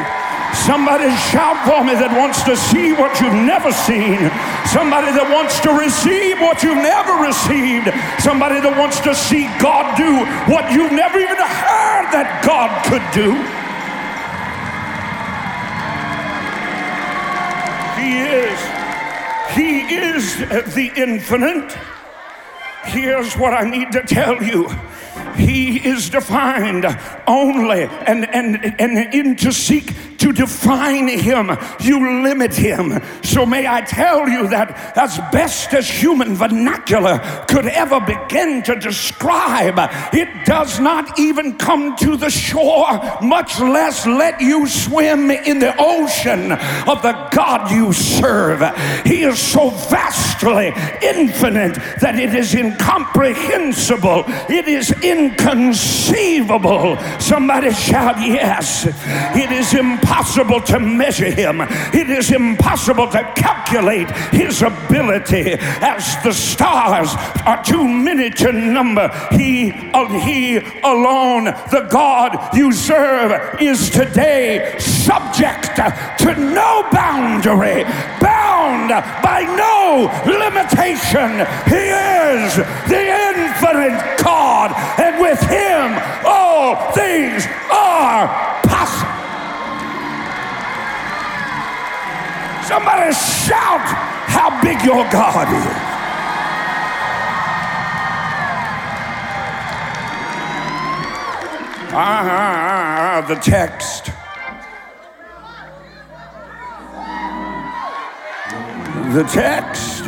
Somebody 0.53 1.09
shout 1.33 1.57
for 1.65 1.81
me 1.81 1.97
that 1.97 2.13
wants 2.13 2.45
to 2.45 2.53
see 2.53 2.93
what 2.93 3.17
you've 3.17 3.33
never 3.33 3.73
seen. 3.73 4.29
Somebody 4.69 5.09
that 5.17 5.25
wants 5.33 5.57
to 5.65 5.73
receive 5.73 6.37
what 6.37 6.61
you've 6.61 6.77
never 6.77 7.25
received. 7.25 7.89
Somebody 8.21 8.61
that 8.61 8.77
wants 8.77 9.01
to 9.01 9.17
see 9.17 9.49
God 9.57 9.97
do 9.97 10.13
what 10.45 10.69
you've 10.69 10.93
never 10.93 11.17
even 11.17 11.41
heard 11.41 12.05
that 12.13 12.45
God 12.45 12.69
could 12.85 13.01
do. 13.17 13.33
He 17.97 18.29
is. 18.29 18.59
He 19.57 19.89
is 19.89 20.73
the 20.77 20.93
infinite. 20.93 21.73
Here's 22.85 23.33
what 23.33 23.53
I 23.53 23.69
need 23.69 23.91
to 23.93 24.01
tell 24.01 24.37
you. 24.41 24.69
He 25.35 25.77
is 25.77 26.09
defined 26.09 26.85
only 27.27 27.83
and, 27.83 28.29
and, 28.33 28.79
and 28.79 29.13
in 29.13 29.35
to 29.37 29.51
seek 29.51 29.93
to 30.19 30.31
define 30.33 31.07
him, 31.07 31.57
you 31.79 32.21
limit 32.23 32.53
him. 32.53 33.01
So 33.23 33.45
may 33.45 33.67
I 33.67 33.81
tell 33.81 34.27
you 34.27 34.47
that 34.49 34.97
as 34.97 35.17
best 35.31 35.73
as 35.73 35.89
human 35.89 36.35
vernacular 36.35 37.19
could 37.47 37.65
ever 37.65 37.99
begin 38.01 38.61
to 38.63 38.75
describe, 38.75 39.79
it 40.13 40.45
does 40.45 40.79
not 40.79 41.17
even 41.19 41.57
come 41.57 41.95
to 41.97 42.17
the 42.17 42.29
shore, 42.29 42.99
much 43.21 43.59
less 43.59 44.05
let 44.05 44.41
you 44.41 44.67
swim 44.67 45.31
in 45.31 45.59
the 45.59 45.73
ocean 45.79 46.51
of 46.51 47.01
the 47.01 47.29
God 47.31 47.71
you 47.71 47.93
serve. 47.93 48.59
He 49.05 49.23
is 49.23 49.39
so 49.39 49.69
vastly 49.69 50.73
infinite 51.01 51.75
that 52.01 52.19
it 52.19 52.35
is 52.35 52.53
incomprehensible, 52.53 54.25
it 54.49 54.67
is 54.67 54.91
inconceivable. 55.03 56.97
Somebody 57.19 57.71
shout, 57.71 58.17
Yes. 58.19 58.85
It 58.85 59.51
is 59.51 59.73
impossible 59.73 60.08
to 60.69 60.79
measure 60.79 61.31
him, 61.31 61.61
it 61.61 62.09
is 62.09 62.31
impossible 62.31 63.07
to 63.07 63.23
calculate 63.35 64.09
his 64.31 64.61
ability 64.61 65.53
as 65.81 66.15
the 66.23 66.31
stars 66.31 67.09
are 67.45 67.63
too 67.63 67.87
many 67.87 68.29
to 68.29 68.51
number. 68.51 69.09
He, 69.31 69.71
uh, 69.93 70.07
he 70.19 70.57
alone, 70.83 71.45
the 71.45 71.87
God 71.89 72.55
you 72.55 72.71
serve, 72.71 73.59
is 73.61 73.89
today 73.89 74.75
subject 74.79 75.75
to 76.19 76.35
no 76.35 76.87
boundary, 76.91 77.83
bound 78.21 78.89
by 79.23 79.41
no 79.57 80.09
limitation. 80.25 81.45
He 81.67 81.89
is 81.89 82.55
the 82.87 83.05
infinite 83.35 84.23
God, 84.23 84.71
and 84.99 85.21
with 85.21 85.41
him 85.41 85.97
all 86.25 86.91
things 86.93 87.45
are 87.71 88.48
Somebody 92.69 93.11
shout 93.13 93.81
how 94.29 94.61
big 94.61 94.79
your 94.85 95.03
God 95.11 95.47
is. 95.49 95.89
Ah, 101.91 103.25
the 103.27 103.33
text. 103.35 104.11
The 109.15 109.23
text, 109.23 110.03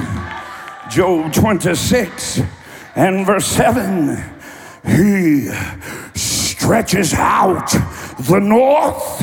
Job 0.92 1.34
26 1.34 2.42
and 2.96 3.26
verse 3.26 3.48
7. 3.48 4.24
He 4.86 5.50
stretches 6.14 7.16
out 7.16 7.72
the 8.20 8.40
north. 8.40 9.22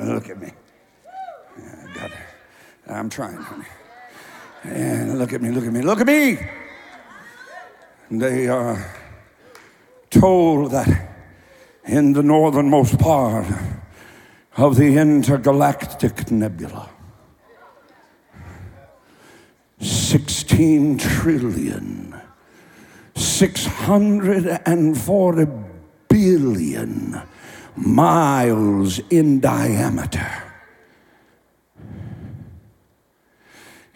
Look 0.00 0.30
at 0.30 0.40
me. 0.40 0.52
I 1.58 1.94
got 1.94 2.10
it. 2.10 2.16
I'm 3.02 3.10
trying, 3.10 3.34
honey. 3.34 3.66
And 4.62 5.18
look 5.18 5.32
at 5.32 5.42
me, 5.42 5.50
look 5.50 5.64
at 5.64 5.72
me, 5.72 5.82
look 5.82 6.00
at 6.00 6.06
me. 6.06 6.38
They 8.12 8.46
are. 8.46 8.74
Uh, 8.74 8.82
told 10.08 10.70
that 10.70 11.10
in 11.84 12.12
the 12.12 12.22
northernmost 12.22 12.96
part 13.00 13.44
of 14.56 14.76
the 14.76 14.98
intergalactic 14.98 16.30
nebula, 16.30 16.88
16 19.80 20.98
trillion, 20.98 22.14
640 23.16 25.46
billion 26.08 27.20
miles 27.74 29.00
in 29.10 29.40
diameter. 29.40 30.51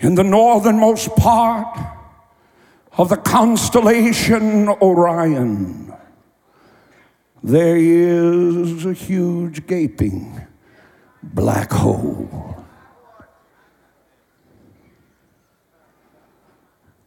In 0.06 0.14
the 0.14 0.22
northernmost 0.22 1.16
part 1.16 1.66
of 2.96 3.08
the 3.08 3.16
constellation 3.16 4.68
Orion, 4.68 5.92
there 7.42 7.76
is 7.76 8.86
a 8.86 8.92
huge 8.92 9.66
gaping 9.66 10.46
black 11.24 11.72
hole. 11.72 12.64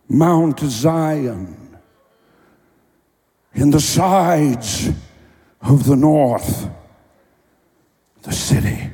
Mount 0.09 0.59
Zion 0.59 1.79
in 3.53 3.69
the 3.69 3.79
sides 3.79 4.89
of 5.61 5.85
the 5.85 5.95
north, 5.95 6.69
the 8.23 8.33
city 8.33 8.91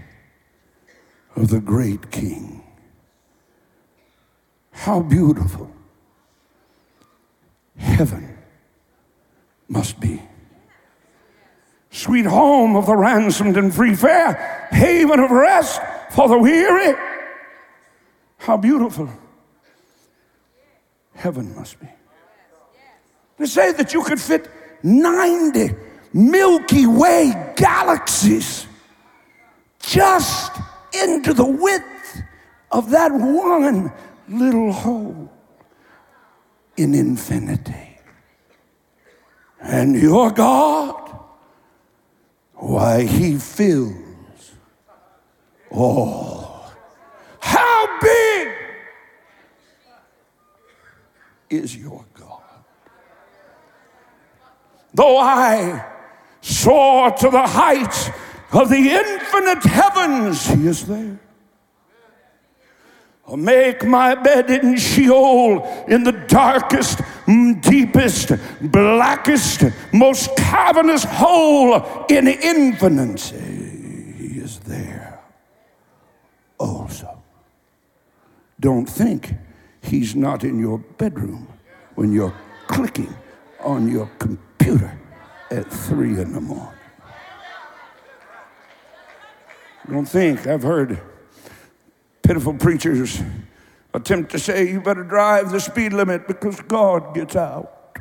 of 1.36 1.48
the 1.48 1.60
great 1.60 2.12
king. 2.12 2.55
How 4.76 5.00
beautiful 5.00 5.72
heaven 7.78 8.38
must 9.68 10.00
be 10.00 10.22
sweet 11.90 12.26
home 12.26 12.76
of 12.76 12.86
the 12.86 12.96
ransomed 12.96 13.58
and 13.58 13.74
free, 13.74 13.96
fair 13.96 14.68
haven 14.72 15.20
of 15.20 15.32
rest 15.32 15.82
for 16.12 16.28
the 16.28 16.38
weary. 16.38 16.96
How 18.38 18.58
beautiful 18.58 19.10
heaven 21.16 21.56
must 21.56 21.80
be. 21.80 21.88
They 23.38 23.46
say 23.46 23.72
that 23.72 23.94
you 23.94 24.04
could 24.04 24.20
fit 24.20 24.50
90 24.84 25.74
Milky 26.14 26.86
Way 26.86 27.54
galaxies 27.56 28.68
just 29.80 30.52
into 30.94 31.34
the 31.34 31.46
width 31.46 32.22
of 32.72 32.92
that 32.92 33.12
one 33.12 33.92
little 34.28 34.72
hole 34.72 35.32
in 36.78 36.94
infinity. 36.94 38.00
And 39.62 39.96
your 39.96 40.32
God 40.32 41.06
why, 42.56 43.04
he 43.04 43.38
fills 43.38 44.54
all. 45.70 46.72
How 47.40 48.00
big 48.00 48.48
is 51.50 51.76
your 51.76 52.06
God? 52.14 52.42
Though 54.94 55.18
I 55.18 55.86
soar 56.42 57.12
to 57.12 57.30
the 57.30 57.46
heights 57.46 58.10
of 58.52 58.70
the 58.70 58.90
infinite 58.90 59.64
heavens, 59.64 60.48
he 60.48 60.68
is 60.68 60.88
there. 60.88 61.20
Make 63.28 63.84
my 63.84 64.14
bed 64.14 64.52
in 64.52 64.78
Sheol 64.78 65.86
in 65.88 66.04
the 66.04 66.12
darkest, 66.12 67.02
deepest, 67.62 68.32
blackest, 68.62 69.64
most 69.92 70.36
cavernous 70.38 71.04
hole 71.04 72.06
in 72.08 72.28
infinity. 72.28 74.14
He 74.18 74.40
is 74.40 74.60
there 74.60 75.20
also. 76.60 77.24
Don't 78.60 78.86
think 78.86 79.34
he's 79.82 80.16
not 80.16 80.44
in 80.44 80.60
your 80.60 80.78
bedroom 80.78 81.48
when 81.96 82.12
you're 82.12 82.36
clicking 82.68 83.14
on 83.60 83.92
your 83.92 84.10
computer 84.20 84.98
at 85.50 85.72
three 85.72 86.20
in 86.20 86.32
the 86.34 86.42
morning. 86.42 86.80
Don't 89.90 90.06
think 90.06 90.46
I've 90.46 90.64
heard 90.64 91.02
pitiful 92.26 92.56
preachers 92.56 93.22
attempt 93.94 94.32
to 94.32 94.40
say 94.40 94.68
you 94.68 94.82
better 94.82 95.04
drive 95.04 95.52
the 95.52 95.60
speed 95.60 95.94
limit 95.94 96.28
because 96.28 96.60
God 96.62 97.14
gets 97.14 97.36
out. 97.36 98.00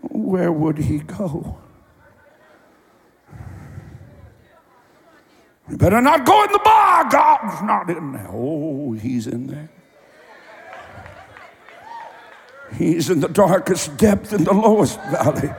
Where 0.00 0.50
would 0.50 0.78
he 0.78 1.00
go? 1.00 1.58
You 5.68 5.76
better 5.76 6.00
not 6.00 6.24
go 6.24 6.44
in 6.44 6.52
the 6.52 6.60
bar. 6.64 7.08
God's 7.10 7.62
not 7.62 7.90
in 7.90 8.12
there. 8.12 8.28
Oh, 8.30 8.92
he's 8.92 9.26
in 9.26 9.46
there. 9.46 9.70
He's 12.76 13.10
in 13.10 13.20
the 13.20 13.28
darkest 13.28 13.96
depth 13.96 14.32
in 14.32 14.44
the 14.44 14.52
lowest 14.52 15.00
valley. 15.02 15.50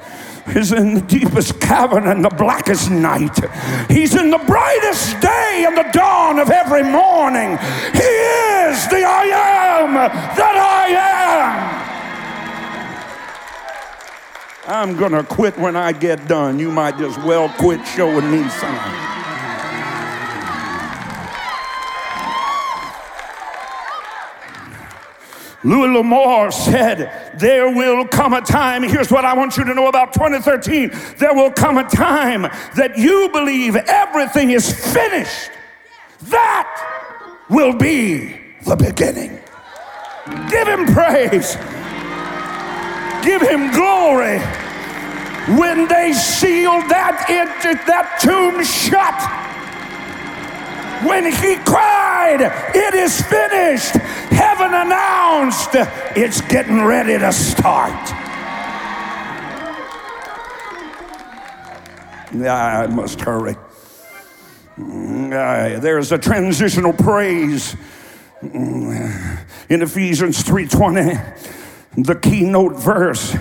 He's 0.51 0.71
in 0.71 0.95
the 0.95 1.01
deepest 1.01 1.61
cavern 1.61 2.07
and 2.07 2.23
the 2.25 2.29
blackest 2.29 2.91
night. 2.91 3.39
He's 3.89 4.13
in 4.15 4.29
the 4.29 4.39
brightest 4.39 5.21
day 5.21 5.63
and 5.65 5.77
the 5.77 5.89
dawn 5.93 6.39
of 6.39 6.49
every 6.49 6.83
morning. 6.83 7.57
He 7.93 8.13
is 8.69 8.87
the 8.87 9.03
I 9.05 9.25
am 9.79 9.93
that 9.93 10.55
I 10.55 10.87
am. 10.89 11.83
I'm 14.65 14.97
going 14.97 15.11
to 15.11 15.23
quit 15.23 15.57
when 15.57 15.75
I 15.75 15.91
get 15.91 16.27
done. 16.27 16.59
You 16.59 16.71
might 16.71 16.97
just 16.97 17.21
well 17.23 17.49
quit 17.49 17.85
showing 17.87 18.31
me 18.31 18.47
signs. 18.49 19.02
Louis 25.63 25.97
L'Amour 25.97 26.51
said, 26.51 27.31
There 27.37 27.73
will 27.73 28.05
come 28.07 28.33
a 28.33 28.41
time. 28.41 28.83
Here's 28.83 29.11
what 29.11 29.23
I 29.25 29.33
want 29.33 29.57
you 29.57 29.63
to 29.63 29.73
know 29.73 29.87
about 29.87 30.13
2013 30.13 30.91
there 31.17 31.33
will 31.33 31.51
come 31.51 31.77
a 31.77 31.87
time 31.87 32.43
that 32.75 32.97
you 32.97 33.29
believe 33.31 33.75
everything 33.75 34.51
is 34.51 34.71
finished. 34.93 35.51
That 36.23 37.45
will 37.49 37.73
be 37.73 38.39
the 38.65 38.75
beginning. 38.75 39.39
Give 40.49 40.67
him 40.67 40.85
praise, 40.85 41.55
give 43.23 43.41
him 43.41 43.71
glory. 43.71 44.39
When 45.59 45.89
they 45.89 46.13
sealed 46.13 46.87
that, 46.87 47.25
that 47.27 48.19
tomb 48.21 48.63
shut, 48.63 49.19
when 51.01 51.25
he 51.25 51.55
cried, 51.57 52.41
It 52.73 52.93
is 52.93 53.21
finished, 53.21 53.95
heaven 54.31 54.73
announced, 54.73 55.69
It's 56.15 56.41
getting 56.41 56.83
ready 56.83 57.17
to 57.17 57.31
start. 57.31 58.13
I 62.41 62.87
must 62.87 63.21
hurry. 63.21 63.55
Mm, 64.77 65.81
there's 65.81 66.11
a 66.11 66.17
transitional 66.17 66.93
praise 66.93 67.75
mm, 68.41 69.39
in 69.69 69.81
Ephesians 69.83 70.43
3:20, 70.43 72.03
the 72.03 72.15
keynote 72.15 72.73
verse 72.73 73.35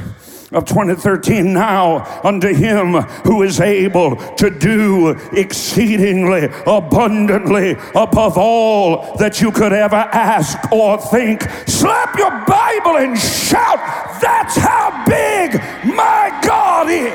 of 0.52 0.64
2013 0.64 1.52
now 1.52 2.20
unto 2.22 2.54
him 2.54 2.94
who 3.24 3.42
is 3.42 3.60
able 3.60 4.16
to 4.34 4.50
do 4.50 5.10
exceedingly 5.32 6.48
abundantly 6.66 7.72
above 7.94 8.36
all 8.36 9.16
that 9.16 9.40
you 9.40 9.50
could 9.50 9.72
ever 9.72 9.96
ask 9.96 10.70
or 10.72 10.98
think. 10.98 11.42
Slap 11.66 12.16
your 12.18 12.30
Bible 12.46 12.98
and 12.98 13.18
shout, 13.18 13.78
That's 14.20 14.56
how 14.56 15.04
big 15.06 15.54
my 15.84 16.38
God 16.44 16.88
is. 16.90 17.12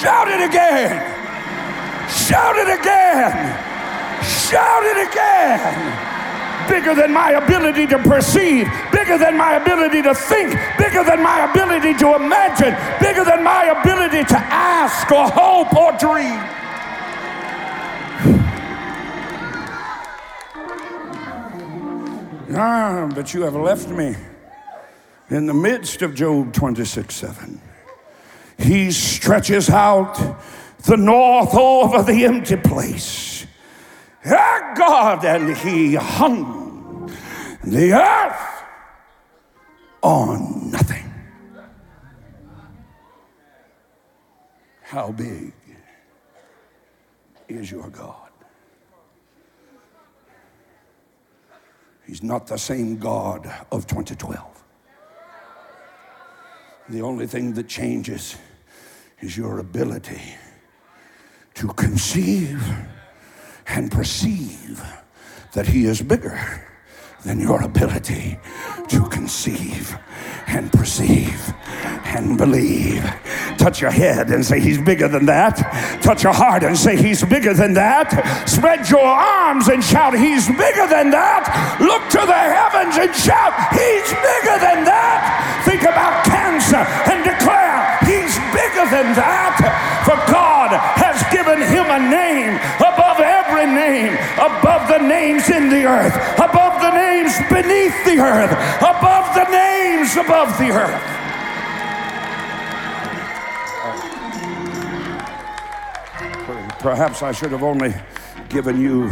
Shout 0.00 0.28
it 0.28 0.48
again. 0.48 1.10
Shout 2.10 2.56
it 2.56 2.80
again. 2.80 3.60
Shout 4.22 4.82
it 4.84 5.10
again 5.10 6.13
bigger 6.68 6.94
than 6.94 7.12
my 7.12 7.32
ability 7.32 7.86
to 7.88 7.98
perceive, 7.98 8.66
bigger 8.92 9.18
than 9.18 9.36
my 9.36 9.54
ability 9.54 10.02
to 10.02 10.14
think, 10.14 10.52
bigger 10.78 11.04
than 11.04 11.22
my 11.22 11.50
ability 11.50 11.94
to 11.94 12.14
imagine, 12.16 12.74
bigger 13.00 13.24
than 13.24 13.42
my 13.42 13.64
ability 13.80 14.24
to 14.24 14.38
ask 14.38 15.10
or 15.10 15.28
hope 15.28 15.74
or 15.74 15.92
dream. 15.98 16.40
Ah, 22.56 23.10
but 23.12 23.34
you 23.34 23.42
have 23.42 23.56
left 23.56 23.88
me 23.88 24.14
in 25.28 25.46
the 25.46 25.54
midst 25.54 26.02
of 26.02 26.14
Job 26.14 26.52
26 26.52 27.12
7. 27.12 27.60
He 28.58 28.92
stretches 28.92 29.68
out 29.68 30.14
the 30.84 30.96
north 30.96 31.52
over 31.54 32.04
the 32.04 32.24
empty 32.24 32.56
place 32.56 33.33
our 34.26 34.74
God, 34.74 35.24
and 35.24 35.56
he 35.56 35.94
hung 35.94 37.10
the 37.62 37.92
earth 37.92 38.64
on 40.02 40.70
nothing. 40.70 41.12
How 44.82 45.10
big 45.10 45.52
is 47.48 47.70
your 47.70 47.88
God? 47.90 48.30
He's 52.06 52.22
not 52.22 52.46
the 52.46 52.58
same 52.58 52.98
God 52.98 53.50
of 53.72 53.86
2012. 53.86 54.64
The 56.90 57.00
only 57.00 57.26
thing 57.26 57.54
that 57.54 57.66
changes 57.66 58.36
is 59.20 59.36
your 59.36 59.58
ability 59.58 60.20
to 61.54 61.68
conceive 61.68 62.62
and 63.66 63.90
perceive 63.90 64.82
that 65.52 65.66
He 65.66 65.84
is 65.86 66.02
bigger 66.02 66.38
than 67.24 67.40
your 67.40 67.62
ability 67.62 68.38
to 68.88 69.08
conceive 69.08 69.96
and 70.46 70.70
perceive 70.72 71.54
and 72.04 72.36
believe. 72.36 73.02
Touch 73.56 73.80
your 73.80 73.90
head 73.90 74.28
and 74.30 74.44
say, 74.44 74.60
He's 74.60 74.78
bigger 74.78 75.08
than 75.08 75.26
that. 75.26 75.56
Touch 76.02 76.22
your 76.22 76.32
heart 76.32 76.62
and 76.62 76.76
say, 76.76 76.96
He's 76.96 77.24
bigger 77.24 77.54
than 77.54 77.74
that. 77.74 78.12
Spread 78.48 78.88
your 78.90 79.04
arms 79.04 79.68
and 79.68 79.82
shout, 79.82 80.14
He's 80.14 80.46
bigger 80.48 80.86
than 80.86 81.10
that. 81.10 81.48
Look 81.80 82.04
to 82.12 82.22
the 82.26 82.36
heavens 82.36 82.96
and 83.00 83.12
shout, 83.16 83.52
He's 83.72 84.10
bigger 84.12 84.56
than 84.60 84.84
that. 84.84 85.64
Think 85.64 85.82
about 85.82 86.24
cancer 86.28 86.84
and 87.08 87.24
declare, 87.24 87.80
He's 88.04 88.36
bigger 88.52 88.84
than 88.92 89.16
that. 89.16 89.56
For 90.04 90.20
God 90.28 90.68
has 91.00 91.16
given 91.32 91.56
him 91.64 91.88
a 91.88 91.96
name 91.96 92.60
name, 93.74 94.14
above 94.38 94.88
the 94.88 94.98
names 94.98 95.50
in 95.50 95.68
the 95.68 95.84
earth, 95.84 96.14
above 96.38 96.80
the 96.80 96.90
names 96.90 97.36
beneath 97.50 98.04
the 98.04 98.18
earth, 98.18 98.52
above 98.80 99.34
the 99.34 99.44
names 99.50 100.16
above 100.16 100.56
the 100.58 100.70
earth. 100.70 101.14
Perhaps 106.78 107.22
I 107.22 107.32
should 107.32 107.50
have 107.50 107.62
only 107.62 107.94
given 108.50 108.80
you 108.80 109.08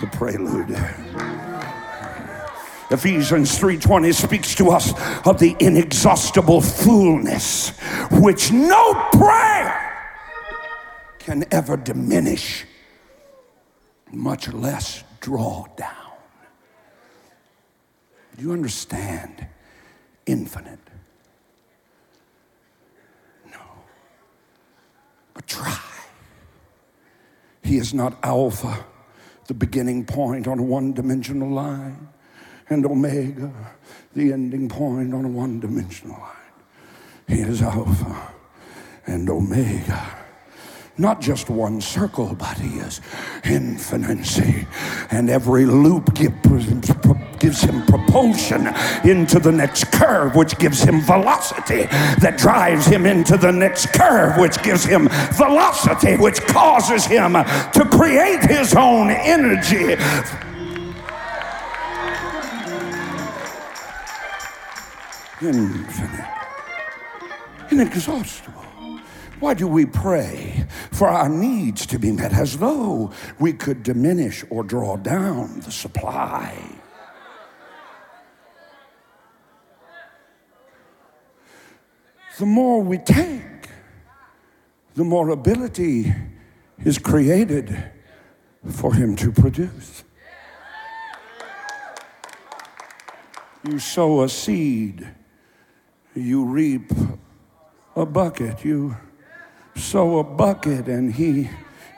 the 0.00 0.06
prelude. 0.08 0.76
Ephesians 2.90 3.58
3:20 3.58 4.12
speaks 4.12 4.54
to 4.54 4.70
us 4.70 4.92
of 5.26 5.38
the 5.38 5.56
inexhaustible 5.60 6.60
fullness 6.60 7.70
which 8.10 8.50
no 8.50 8.94
prayer 9.12 9.87
can 11.28 11.44
ever 11.50 11.76
diminish, 11.76 12.64
much 14.10 14.48
less 14.48 15.04
draw 15.20 15.66
down. 15.76 16.16
Do 18.34 18.44
you 18.44 18.52
understand? 18.52 19.46
Infinite. 20.24 20.78
No. 23.52 23.60
But 25.34 25.46
try. 25.46 25.78
He 27.62 27.76
is 27.76 27.92
not 27.92 28.16
Alpha, 28.22 28.86
the 29.48 29.54
beginning 29.54 30.06
point 30.06 30.48
on 30.48 30.58
a 30.58 30.62
one 30.62 30.94
dimensional 30.94 31.50
line 31.50 32.08
and 32.70 32.86
Omega, 32.86 33.52
the 34.16 34.32
ending 34.32 34.70
point 34.70 35.12
on 35.12 35.26
a 35.26 35.28
one 35.28 35.60
dimensional 35.60 36.18
line. 36.18 36.56
He 37.28 37.40
is 37.40 37.60
Alpha 37.60 38.32
and 39.06 39.28
Omega. 39.28 40.24
Not 41.00 41.20
just 41.20 41.48
one 41.48 41.80
circle, 41.80 42.34
but 42.34 42.58
he 42.58 42.80
is 42.80 43.00
infinity. 43.44 44.66
And 45.12 45.30
every 45.30 45.64
loop 45.64 46.12
gives 46.12 47.62
him 47.62 47.82
propulsion 47.86 48.66
into 49.04 49.38
the 49.38 49.52
next 49.52 49.92
curve, 49.92 50.34
which 50.34 50.58
gives 50.58 50.82
him 50.82 51.00
velocity, 51.00 51.84
that 52.20 52.36
drives 52.36 52.84
him 52.86 53.06
into 53.06 53.36
the 53.36 53.52
next 53.52 53.92
curve, 53.92 54.38
which 54.38 54.60
gives 54.64 54.84
him 54.84 55.08
velocity, 55.34 56.16
which 56.16 56.40
causes 56.46 57.06
him 57.06 57.34
to 57.34 57.88
create 57.92 58.42
his 58.42 58.74
own 58.74 59.10
energy 59.10 59.94
infinite, 65.40 66.26
inexhaustible. 67.70 68.67
Why 69.40 69.54
do 69.54 69.68
we 69.68 69.86
pray 69.86 70.66
for 70.90 71.08
our 71.08 71.28
needs 71.28 71.86
to 71.86 71.98
be 71.98 72.12
met 72.12 72.32
as 72.32 72.58
though 72.58 73.12
we 73.38 73.52
could 73.52 73.82
diminish 73.82 74.44
or 74.50 74.64
draw 74.64 74.96
down 74.96 75.60
the 75.60 75.70
supply? 75.70 76.56
The 82.38 82.46
more 82.46 82.82
we 82.82 82.98
take, 82.98 83.68
the 84.94 85.04
more 85.04 85.30
ability 85.30 86.14
is 86.84 86.98
created 86.98 87.90
for 88.68 88.94
Him 88.94 89.16
to 89.16 89.32
produce. 89.32 90.04
You 93.68 93.78
sow 93.78 94.22
a 94.22 94.28
seed 94.28 95.08
you 96.18 96.44
reap 96.44 96.90
a 97.96 98.04
bucket. 98.04 98.64
You 98.64 98.96
sow 99.78 100.18
a 100.18 100.24
bucket 100.24 100.88
and 100.88 101.12
he 101.12 101.48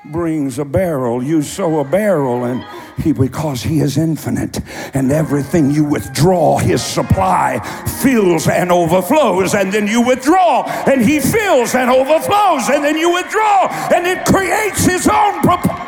brings 0.04 0.58
a 0.58 0.64
barrel. 0.64 1.22
You 1.22 1.42
sow 1.42 1.80
a 1.80 1.84
barrel 1.84 2.44
and 2.44 2.64
he, 3.02 3.12
because 3.12 3.62
he 3.62 3.80
is 3.80 3.98
infinite 3.98 4.60
and 4.94 5.12
everything 5.12 5.70
you 5.70 5.84
withdraw, 5.84 6.58
his 6.58 6.82
supply 6.82 7.60
fills 8.02 8.48
and 8.48 8.72
overflows. 8.72 9.54
And 9.54 9.72
then 9.72 9.86
you 9.86 10.00
withdraw 10.06 10.64
and 10.86 11.02
he 11.02 11.20
fills 11.20 11.74
and 11.74 11.90
overflows. 11.90 12.68
And 12.68 12.84
then 12.84 12.96
you 12.96 13.12
withdraw 13.12 13.68
and 13.94 14.06
it 14.06 14.24
creates 14.26 14.84
his 14.84 15.08
own 15.08 15.40
proportion. 15.40 15.86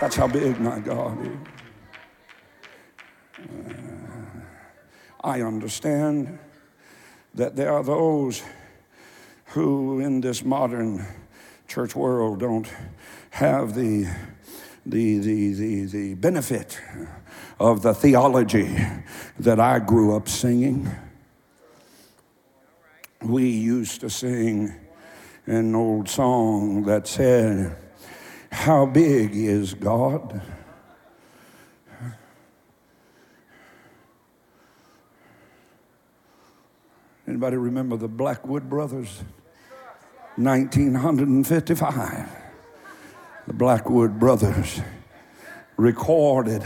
That's 0.00 0.14
how 0.14 0.28
big 0.28 0.60
my 0.60 0.78
God 0.78 1.26
is. 1.26 1.32
Uh, 3.38 3.72
I 5.22 5.42
understand 5.42 6.38
that 7.34 7.56
there 7.56 7.72
are 7.72 7.82
those 7.82 8.42
who 9.48 10.00
in 10.00 10.20
this 10.20 10.44
modern 10.44 11.06
church 11.66 11.96
world 11.96 12.40
don't 12.40 12.70
have 13.30 13.74
the, 13.74 14.06
the, 14.84 15.18
the, 15.18 15.54
the, 15.54 15.84
the 15.86 16.14
benefit 16.14 16.80
of 17.58 17.82
the 17.82 17.94
theology 17.94 18.76
that 19.38 19.58
I 19.58 19.78
grew 19.78 20.14
up 20.16 20.28
singing. 20.28 20.90
We 23.22 23.48
used 23.48 24.00
to 24.02 24.10
sing 24.10 24.74
an 25.46 25.74
old 25.74 26.08
song 26.08 26.84
that 26.84 27.06
said, 27.06 27.74
How 28.52 28.86
big 28.86 29.34
is 29.34 29.74
God? 29.74 30.42
Anybody 37.26 37.56
remember 37.56 37.96
the 37.96 38.08
Blackwood 38.08 38.70
Brothers? 38.70 39.22
1955. 40.38 42.28
The 43.46 43.52
Blackwood 43.52 44.18
Brothers 44.18 44.80
recorded 45.76 46.62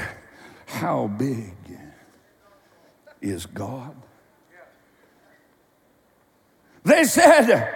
how 0.67 1.07
big 1.07 1.55
is 3.21 3.47
God? 3.47 3.95
They 6.85 7.05
said, 7.05 7.73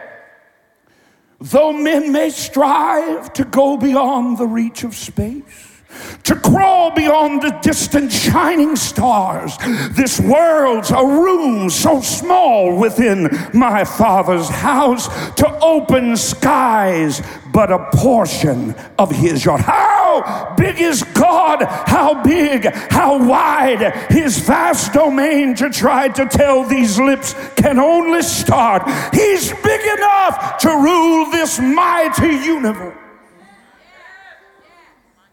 though 1.41 1.73
men 1.73 2.13
may 2.13 2.31
strive 2.31 3.33
to 3.35 3.45
go 3.45 3.77
beyond 3.77 4.39
the 4.39 4.47
reach 4.47 4.85
of 4.85 4.95
space, 4.95 5.76
to 6.25 6.35
crawl 6.35 6.91
beyond 6.91 7.41
the 7.43 7.57
distant 7.63 8.13
shining 8.13 8.75
stars. 8.75 9.57
This 9.91 10.21
world's 10.21 10.91
a 10.91 11.05
room 11.05 11.71
so 11.71 12.01
small 12.01 12.77
within 12.77 13.29
my 13.55 13.85
Father's 13.85 14.49
house 14.49 15.07
to 15.35 15.49
open 15.61 16.17
skies, 16.17 17.23
but 17.53 17.71
a 17.71 17.89
portion 17.95 18.75
of 18.99 19.11
His 19.13 19.45
yard. 19.45 19.61
How 19.61 20.55
big 20.57 20.81
is 20.81 21.05
God? 21.15 21.63
How 21.63 22.23
big, 22.25 22.65
how 22.91 23.25
wide 23.25 23.95
His 24.11 24.39
vast 24.39 24.93
domain 24.93 25.55
to 25.57 25.71
try 25.71 26.09
to 26.09 26.27
tell 26.27 26.65
these 26.65 26.99
lips 26.99 27.35
can 27.55 27.79
only 27.79 28.23
start. 28.23 28.83
He's 29.15 29.53
big 29.63 29.99
enough 29.99 30.59
to 30.59 30.69
rule 30.71 31.31
this 31.31 31.61
mighty 31.61 32.35
universe 32.35 33.06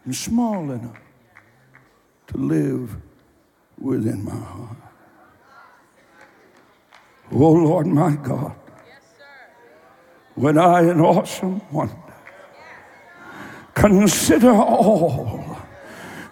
and 0.06 0.16
small 0.16 0.72
enough 0.72 1.00
to 2.28 2.38
live 2.38 2.96
within 3.80 4.24
my 4.26 4.32
heart. 4.32 4.78
Oh 7.32 7.52
Lord 7.52 7.88
my 7.88 8.16
God, 8.16 8.56
when 10.36 10.58
I 10.58 10.82
in 10.82 11.00
awesome 11.00 11.62
wonder 11.72 11.96
consider 13.74 14.52
all 14.52 15.58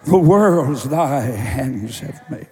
the 0.04 0.18
worlds 0.18 0.84
thy 0.84 1.20
hands 1.20 2.00
have 2.00 2.30
made. 2.30 2.48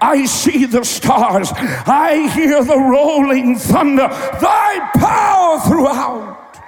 I 0.00 0.24
see 0.24 0.64
the 0.64 0.84
stars. 0.84 1.52
I 1.52 2.30
hear 2.34 2.64
the 2.64 2.78
rolling 2.78 3.56
thunder. 3.56 4.08
Thy 4.08 4.90
power 4.94 5.60
throughout 5.60 6.58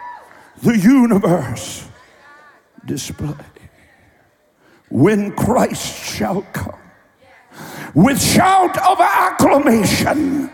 the 0.62 0.78
universe 0.78 1.88
display. 2.85 3.35
When 4.90 5.33
Christ 5.33 6.05
shall 6.14 6.42
come 6.53 6.79
with 7.95 8.23
shout 8.23 8.77
of 8.79 9.01
acclamation 9.01 10.51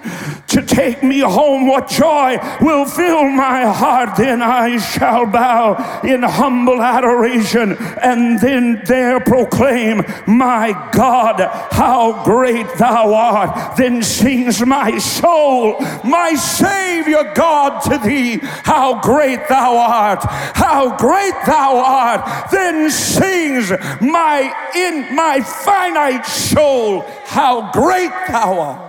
to 0.49 0.63
take 0.63 1.03
me 1.03 1.21
home. 1.21 1.67
What 1.67 1.89
joy 1.89 2.39
will 2.61 2.87
fill 2.87 3.29
my 3.29 3.65
heart? 3.65 4.17
Then 4.17 4.43
I 4.43 4.79
shall 4.79 5.27
bow 5.27 6.01
in 6.03 6.23
humble 6.23 6.83
adoration 6.83 7.77
and 8.03 8.41
then 8.41 8.83
there 8.87 9.21
proclaim, 9.21 10.03
My 10.27 10.73
God, 10.93 11.41
how 11.73 12.25
great 12.25 12.67
thou 12.79 13.15
art. 13.15 13.77
Then 13.77 14.03
sings 14.03 14.65
my 14.65 14.99
soul, 14.99 15.79
My 16.05 16.35
Savior 16.35 17.33
God 17.35 17.81
to 17.81 17.99
thee, 17.99 18.39
how 18.43 19.01
great 19.01 19.49
thou 19.49 19.77
art, 19.77 20.25
how 20.25 20.97
great 20.97 21.35
thou 21.47 21.77
art. 21.77 22.51
Then 22.51 22.91
sings 22.91 23.71
my 24.01 24.55
in 24.75 25.15
my 25.15 25.41
finite 25.41 26.27
soul, 26.27 27.03
how 27.25 27.71
great 27.73 28.11
thou 28.29 28.61
art. 28.61 28.88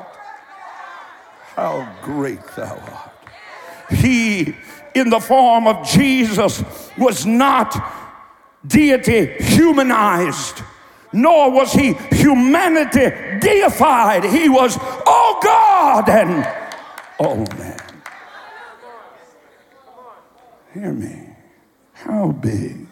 How 1.59 1.93
great 2.03 2.39
thou 2.55 2.77
art. 2.77 3.11
He, 3.89 4.55
in 4.95 5.09
the 5.09 5.19
form 5.19 5.67
of 5.67 5.85
Jesus, 5.85 6.63
was 6.97 7.25
not 7.25 7.75
deity 8.65 9.43
humanized, 9.43 10.63
nor 11.11 11.51
was 11.51 11.73
he 11.73 11.95
humanity 12.11 13.09
deified. 13.41 14.23
He 14.23 14.47
was 14.47 14.77
all 15.05 15.41
God 15.41 16.07
and 16.07 16.47
all 17.19 17.45
man. 17.57 17.77
Hear 20.73 20.93
me. 20.93 21.27
How 21.91 22.31
big 22.31 22.87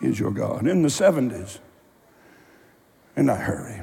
is 0.00 0.20
your 0.20 0.30
God? 0.30 0.68
In 0.68 0.82
the 0.82 0.88
70s, 0.88 1.58
and 3.16 3.28
I 3.28 3.34
hurry. 3.34 3.82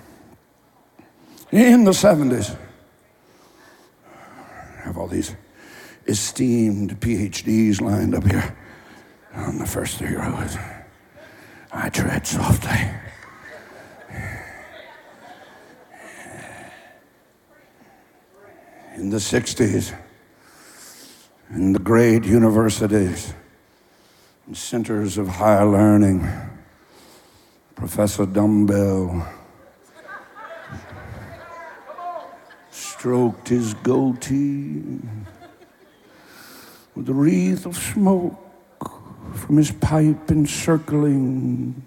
In 1.52 1.84
the 1.84 1.92
70s, 1.92 2.48
have 2.48 2.60
all 2.60 2.73
these 5.14 5.36
esteemed 6.08 7.00
PhDs 7.00 7.80
lined 7.80 8.16
up 8.16 8.26
here 8.26 8.56
on 9.36 9.60
the 9.60 9.66
first 9.66 9.98
three 10.00 10.16
rows. 10.16 10.58
I 11.72 11.90
tread 11.90 12.26
softly. 12.26 12.90
In 18.96 19.10
the 19.10 19.18
60s, 19.18 19.96
in 21.52 21.74
the 21.74 21.80
great 21.80 22.26
universities 22.26 23.34
and 24.48 24.58
centers 24.58 25.18
of 25.18 25.28
higher 25.28 25.66
learning, 25.66 26.28
Professor 27.76 28.26
Dumbbell 28.26 29.28
stroked 33.04 33.50
his 33.50 33.74
goatee 33.84 34.98
with 36.96 37.10
a 37.10 37.14
wreath 37.14 37.66
of 37.66 37.76
smoke 37.76 38.40
from 39.34 39.58
his 39.58 39.72
pipe 39.72 40.32
encircling 40.32 41.84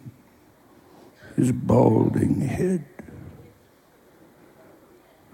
his 1.35 1.51
balding 1.53 2.43
head. 2.43 2.85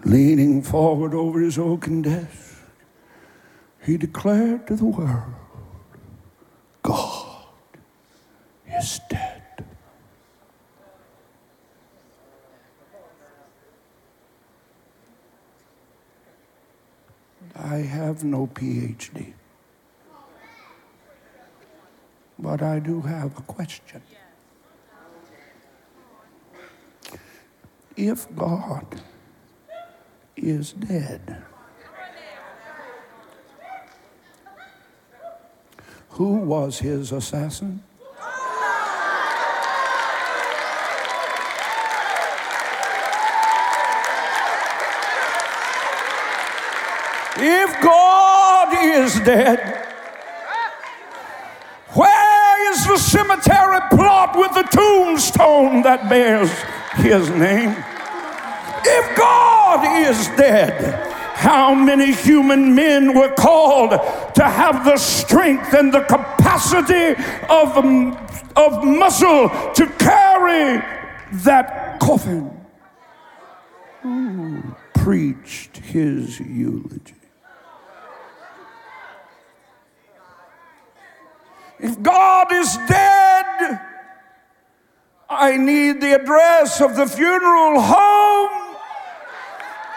Leaning 0.05 0.63
forward 0.63 1.15
over 1.15 1.41
his 1.41 1.59
oaken 1.59 2.01
desk, 2.03 2.63
he 3.85 3.97
declared 3.97 4.65
to 4.69 4.77
the 4.77 4.85
world, 4.85 5.35
God 6.85 7.45
is 8.69 9.01
dead. 9.11 9.43
I 17.55 17.77
have 18.13 18.25
no 18.25 18.47
PhD. 18.47 19.33
But 22.39 22.61
I 22.61 22.79
do 22.79 23.01
have 23.01 23.39
a 23.39 23.43
question. 23.43 24.03
If 27.97 28.27
God 28.37 29.01
is 30.37 30.73
dead, 30.73 31.43
who 36.11 36.37
was 36.37 36.81
his 36.81 37.13
assassin? 37.13 37.83
If 47.45 47.81
God 47.81 48.53
is 49.03 49.19
dead, 49.21 49.59
where 51.95 52.73
is 52.73 52.87
the 52.87 52.97
cemetery 52.97 53.81
plot 53.91 54.37
with 54.37 54.55
the 54.55 54.63
tombstone 54.63 55.83
that 55.83 56.09
bears 56.09 56.51
his 56.95 57.29
name? 57.31 57.75
If 58.85 59.17
God 59.17 60.07
is 60.09 60.27
dead, 60.37 61.13
how 61.35 61.75
many 61.75 62.13
human 62.13 62.75
men 62.75 63.15
were 63.19 63.35
called 63.35 63.91
to 63.91 64.45
have 64.45 64.85
the 64.85 64.97
strength 64.97 65.75
and 65.75 65.93
the 65.93 66.03
capacity 66.03 67.21
of, 67.49 67.77
of 68.57 68.85
muscle 68.85 69.49
to 69.75 69.87
carry 69.99 70.81
that 71.45 71.99
coffin. 72.01 72.59
Oh, 74.05 74.77
preached 74.95 75.79
his 75.79 76.39
eulogy. 76.41 77.22
God 82.03 82.53
is 82.53 82.77
dead, 82.89 83.81
I 85.29 85.57
need 85.57 86.01
the 86.01 86.21
address 86.21 86.81
of 86.81 86.97
the 86.97 87.07
funeral 87.07 87.81
home. 87.81 88.77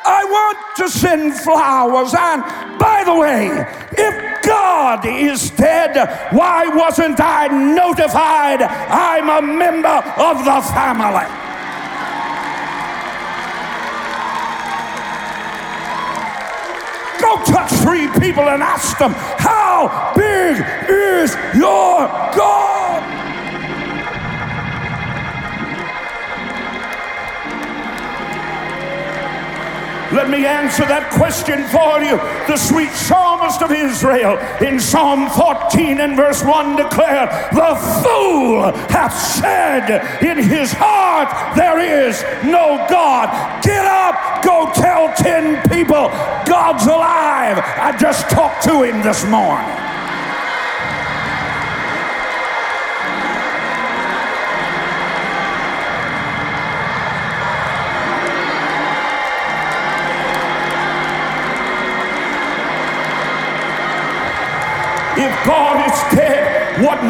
I 0.07 0.23
want 0.23 0.77
to 0.77 0.89
send 0.89 1.33
flowers. 1.33 2.13
And 2.17 2.43
by 2.79 3.03
the 3.03 3.15
way, 3.15 3.49
if 3.91 4.43
God 4.43 5.05
is 5.05 5.49
dead, 5.51 5.97
why 6.31 6.67
wasn't 6.67 7.19
I 7.19 7.47
notified 7.47 8.61
I'm 8.61 9.29
a 9.29 9.41
member 9.41 9.87
of 9.87 10.45
the 10.45 10.61
family? 10.73 11.44
Touch 17.45 17.71
three 17.81 18.07
people 18.19 18.49
and 18.49 18.61
ask 18.63 18.97
them, 18.97 19.13
How 19.15 20.13
big 20.15 20.57
is 20.89 21.35
your 21.55 22.07
God? 22.35 22.84
Let 30.13 30.29
me 30.29 30.45
answer 30.45 30.83
that 30.85 31.09
question 31.11 31.63
for 31.73 32.01
you. 32.01 32.17
The 32.47 32.57
sweet 32.57 32.91
psalmist 32.91 33.61
of 33.61 33.71
Israel 33.71 34.37
in 34.61 34.79
Psalm 34.79 35.29
14 35.29 35.99
and 35.99 36.15
verse 36.15 36.43
1 36.43 36.75
declared, 36.75 37.29
The 37.53 37.73
fool 38.03 38.71
hath 38.89 39.17
said 39.17 39.89
in 40.21 40.37
his 40.37 40.71
heart, 40.73 41.55
There 41.55 41.79
is 41.79 42.21
no 42.43 42.85
God. 42.89 43.29
Get 43.63 43.85
up, 43.85 44.43
go 44.43 44.71
tell 44.73 45.13
10 45.15 45.69
people, 45.69 46.09
God's 46.45 46.85
alive. 46.85 47.57
I 47.57 47.95
just 47.99 48.29
talked 48.29 48.63
to 48.63 48.83
him 48.83 49.01
this 49.01 49.25
morning. 49.25 49.84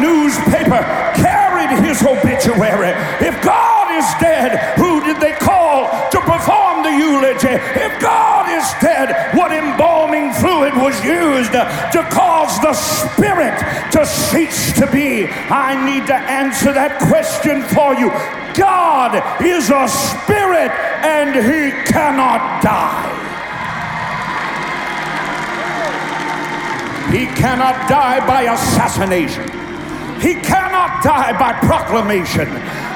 Newspaper 0.06 0.82
carried 1.18 1.72
his 1.82 1.98
obituary? 2.02 2.94
If 3.18 3.34
God 3.42 3.90
is 3.90 4.06
dead, 4.20 4.78
who 4.78 5.02
did 5.02 5.18
they 5.20 5.32
call 5.32 5.90
to 6.10 6.20
perform 6.20 6.84
the 6.86 6.94
eulogy? 6.94 7.58
If 7.74 8.00
God 8.00 8.46
is 8.48 8.66
dead, 8.80 9.34
what 9.36 9.50
embalming 9.52 10.32
fluid 10.34 10.74
was 10.76 10.94
used 11.04 11.52
to 11.52 12.02
cause 12.10 12.60
the 12.60 12.74
spirit 12.74 13.56
to 13.92 14.06
cease 14.06 14.72
to 14.78 14.86
be? 14.90 15.26
I 15.50 15.74
need 15.84 16.06
to 16.06 16.14
answer 16.14 16.72
that 16.72 16.98
question 17.10 17.62
for 17.74 17.94
you. 17.94 18.10
God 18.54 19.18
is 19.42 19.70
a 19.70 19.88
spirit 19.88 20.70
and 21.02 21.34
he 21.34 21.74
cannot 21.90 22.62
die. 22.62 23.16
He 27.10 27.26
cannot 27.38 27.88
die 27.88 28.26
by 28.26 28.42
assassination. 28.52 29.65
He 30.20 30.34
cannot 30.34 31.02
die 31.02 31.38
by 31.38 31.52
proclamation. 31.66 32.48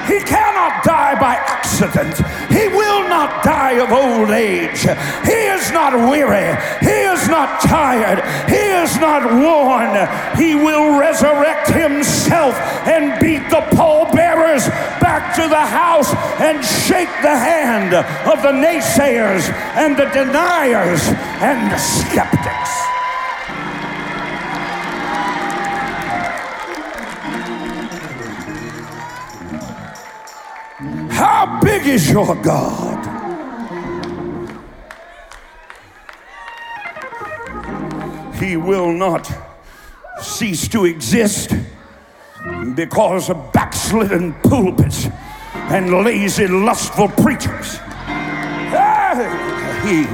He 0.07 0.19
cannot 0.21 0.83
die 0.83 1.15
by 1.21 1.35
accident. 1.37 2.17
He 2.49 2.67
will 2.69 3.09
not 3.09 3.45
die 3.45 3.79
of 3.79 3.93
old 3.93 4.31
age. 4.31 4.81
He 5.25 5.41
is 5.55 5.71
not 5.71 5.95
weary. 5.95 6.57
He 6.81 6.99
is 7.15 7.29
not 7.29 7.61
tired. 7.61 8.19
He 8.49 8.57
is 8.57 8.97
not 8.99 9.23
worn. 9.25 9.95
He 10.37 10.55
will 10.55 10.99
resurrect 10.99 11.69
himself 11.69 12.55
and 12.87 13.21
beat 13.21 13.49
the 13.51 13.63
pallbearers 13.77 14.67
back 14.99 15.35
to 15.37 15.49
the 15.49 15.67
house 15.67 16.13
and 16.41 16.65
shake 16.65 17.13
the 17.23 17.37
hand 17.37 17.95
of 17.95 18.43
the 18.43 18.53
naysayers 18.53 19.49
and 19.77 19.97
the 19.97 20.07
deniers 20.07 21.03
and 21.41 21.71
the 21.71 21.79
skeptics. 21.79 22.90
How 31.21 31.61
big 31.61 31.87
is 31.87 32.11
your 32.11 32.35
God? 32.37 32.97
He 38.37 38.57
will 38.57 38.91
not 38.91 39.31
cease 40.23 40.67
to 40.69 40.87
exist 40.87 41.55
because 42.75 43.29
of 43.29 43.53
backslidden 43.53 44.33
pulpits 44.45 45.09
and 45.53 45.93
lazy, 46.05 46.47
lustful 46.47 47.09
preachers. 47.09 47.77
He, 49.85 50.07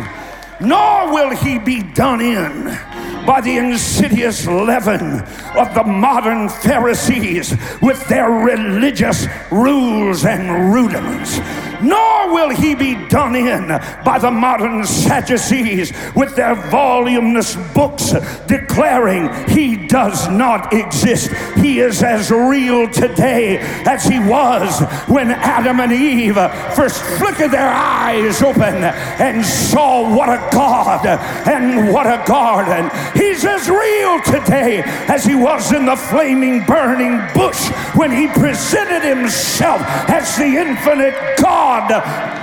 nor 0.60 1.12
will 1.14 1.30
he 1.36 1.60
be 1.60 1.84
done 1.84 2.20
in 2.20 2.95
by 3.26 3.40
the 3.40 3.56
insidious 3.56 4.46
leaven 4.46 5.20
of 5.56 5.74
the 5.74 5.82
modern 5.84 6.48
Pharisees 6.48 7.54
with 7.82 8.06
their 8.08 8.30
religious 8.30 9.26
rules 9.50 10.24
and 10.24 10.72
rudiments. 10.72 11.38
Nor 11.82 12.32
will 12.32 12.50
he 12.50 12.74
be 12.74 12.94
done 13.08 13.34
in 13.34 13.68
by 14.04 14.18
the 14.18 14.30
modern 14.30 14.84
Sadducees 14.84 15.92
with 16.14 16.36
their 16.36 16.54
voluminous 16.54 17.56
books 17.74 18.12
declaring 18.46 19.28
he 19.48 19.86
does 19.86 20.28
not 20.28 20.72
exist. 20.72 21.30
He 21.56 21.80
is 21.80 22.02
as 22.02 22.30
real 22.30 22.88
today 22.88 23.58
as 23.84 24.04
he 24.04 24.18
was 24.18 24.80
when 25.08 25.30
Adam 25.30 25.80
and 25.80 25.92
Eve 25.92 26.36
first 26.74 27.02
flickered 27.18 27.50
their 27.50 27.70
eyes 27.70 28.42
open 28.42 28.84
and 28.84 29.44
saw 29.44 30.14
what 30.14 30.28
a 30.28 30.48
God 30.52 31.06
and 31.06 31.92
what 31.92 32.06
a 32.06 32.22
garden. 32.26 32.90
He's 33.14 33.44
as 33.44 33.68
real 33.68 34.20
today 34.22 34.82
as 35.08 35.24
he 35.24 35.34
was 35.34 35.72
in 35.72 35.86
the 35.86 35.96
flaming, 35.96 36.64
burning 36.64 37.20
bush 37.34 37.68
when 37.94 38.10
he 38.10 38.28
presented 38.28 39.06
himself 39.06 39.80
as 40.08 40.36
the 40.36 40.44
infinite 40.44 41.14
God 41.38 41.65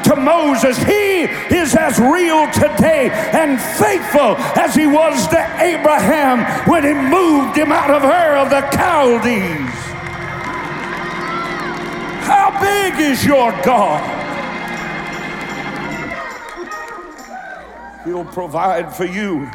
to 0.03 0.15
Moses. 0.15 0.77
He 0.77 1.23
is 1.55 1.75
as 1.75 1.97
real 1.99 2.49
today 2.51 3.09
and 3.11 3.59
faithful 3.59 4.35
as 4.59 4.75
he 4.75 4.85
was 4.85 5.27
to 5.29 5.39
Abraham 5.61 6.43
when 6.69 6.83
he 6.83 6.93
moved 6.93 7.57
him 7.57 7.71
out 7.71 7.89
of 7.89 8.03
Ur 8.03 8.37
of 8.37 8.49
the 8.49 8.61
Chaldees. 8.71 9.83
How 12.25 12.57
big 12.59 12.99
is 12.99 13.25
your 13.25 13.51
God? 13.63 14.21
He'll 18.05 18.25
provide 18.25 18.93
for 18.93 19.05
you 19.05 19.49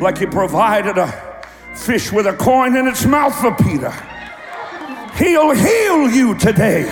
like 0.00 0.18
he 0.18 0.26
provided 0.26 0.96
a 0.96 1.12
fish 1.74 2.12
with 2.12 2.26
a 2.26 2.32
coin 2.34 2.76
in 2.76 2.86
its 2.86 3.04
mouth 3.04 3.34
for 3.40 3.52
Peter. 3.54 3.92
He'll 5.16 5.52
heal 5.52 6.08
you 6.08 6.38
today, 6.38 6.84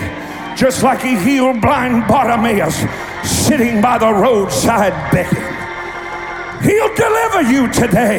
just 0.57 0.83
like 0.83 1.03
he 1.03 1.16
healed 1.16 1.61
blind 1.61 2.09
Bartimaeus 2.09 2.77
sitting 3.25 3.81
by 3.81 3.99
the 3.99 4.12
roadside 4.12 4.92
begging. 5.12 5.57
He'll 6.62 6.95
deliver 6.95 7.42
you 7.42 7.71
today 7.71 8.19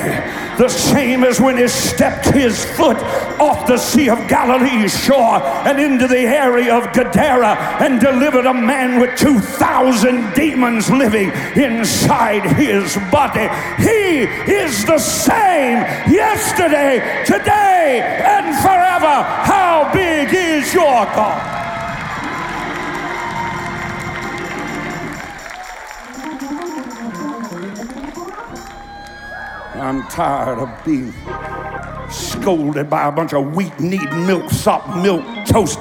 the 0.57 0.69
same 0.69 1.23
as 1.23 1.41
when 1.41 1.57
he 1.57 1.67
stepped 1.67 2.25
his 2.25 2.63
foot 2.63 2.97
off 3.39 3.67
the 3.67 3.77
Sea 3.77 4.09
of 4.09 4.27
Galilee's 4.27 4.97
shore 5.03 5.41
and 5.65 5.79
into 5.79 6.07
the 6.07 6.19
area 6.19 6.75
of 6.75 6.93
Gadara 6.93 7.55
and 7.79 7.99
delivered 7.99 8.45
a 8.45 8.53
man 8.53 8.99
with 8.99 9.17
2,000 9.17 10.33
demons 10.33 10.89
living 10.89 11.31
inside 11.55 12.43
his 12.55 12.95
body. 13.11 13.49
He 13.81 14.23
is 14.51 14.85
the 14.85 14.99
same 14.99 15.77
yesterday, 16.11 17.23
today, 17.25 18.01
and 18.23 18.55
forever. 18.61 19.23
How 19.23 19.91
big 19.93 20.29
is 20.33 20.73
your 20.73 21.05
God? 21.05 21.56
I'm 29.79 30.03
tired 30.07 30.59
of 30.59 30.85
being 30.85 31.13
scolded 32.09 32.89
by 32.89 33.07
a 33.07 33.11
bunch 33.11 33.33
of 33.33 33.55
wheat, 33.55 33.79
knead, 33.79 34.11
milk, 34.11 34.49
sop, 34.49 34.97
milk, 34.97 35.23
toast, 35.45 35.79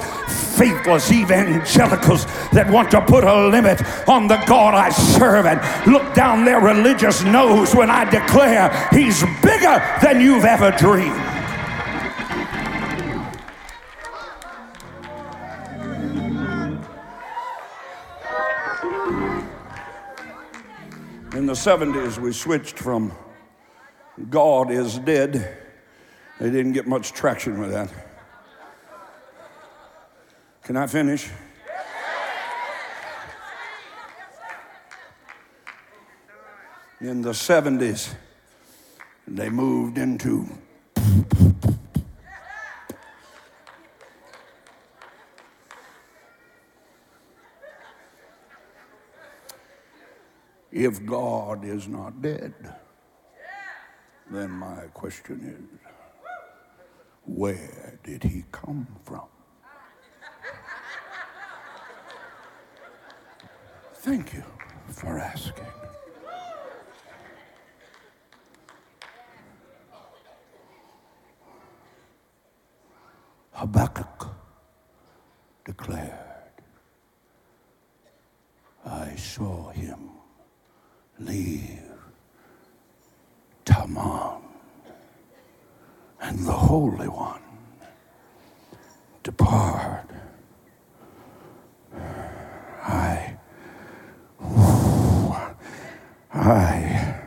faithless 0.57 1.13
evangelicals 1.13 2.25
that 2.51 2.69
want 2.71 2.91
to 2.91 3.01
put 3.01 3.25
a 3.25 3.49
limit 3.49 3.81
on 4.09 4.27
the 4.27 4.37
God 4.47 4.75
I 4.75 4.91
serve 4.91 5.47
and 5.47 5.61
look 5.91 6.15
down 6.15 6.45
their 6.45 6.61
religious 6.61 7.23
nose 7.25 7.75
when 7.75 7.91
I 7.91 8.09
declare 8.09 8.71
He's 8.91 9.23
bigger 9.43 9.83
than 10.03 10.21
you've 10.21 10.45
ever 10.45 10.71
dreamed. 10.73 11.15
In 21.35 21.45
the 21.45 21.53
70s, 21.53 22.19
we 22.19 22.33
switched 22.33 22.79
from 22.79 23.13
God 24.31 24.71
is 24.71 24.99
dead. 24.99 25.59
They 26.41 26.51
didn't 26.51 26.73
get 26.73 26.87
much 26.87 27.13
traction 27.13 27.61
with 27.61 27.71
that. 27.71 27.93
Can 30.63 30.77
I 30.77 30.87
finish? 30.87 31.29
In 37.01 37.21
the 37.21 37.31
70s, 37.31 38.15
they 39.29 39.51
moved 39.51 39.99
into 39.99 40.49
if 50.77 51.05
God 51.05 51.65
is 51.65 51.89
not 51.89 52.21
dead, 52.21 52.53
then 54.31 54.51
my 54.51 54.87
question 54.93 55.41
is 55.43 55.79
where 57.25 57.99
did 58.05 58.23
he 58.23 58.45
come 58.53 58.87
from? 59.05 59.27
Thank 63.95 64.35
you 64.35 64.45
for 64.89 65.19
asking. 65.19 65.67
Habakkuk 73.53 74.29
declared, 75.65 76.13
I 78.85 79.17
saw 79.17 79.71
him 79.71 80.11
leave 81.19 81.86
Teman 83.67 84.41
and 86.21 86.47
the 86.47 86.53
Holy 86.53 87.09
One 87.09 87.41
depart. 89.23 90.09
I, 92.89 93.37
I 96.33 97.23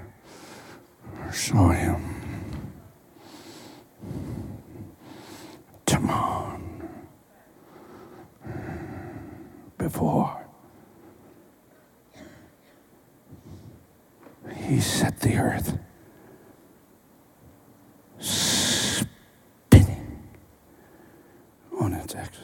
saw 1.31 1.69
him. 1.69 2.05
Teman 5.85 6.61
before 9.77 10.45
he 14.55 14.79
set 14.79 15.19
the 15.21 15.35
earth 15.35 15.77
spinning 18.19 19.07
on 21.81 21.93
its 21.93 22.15
axis 22.15 22.43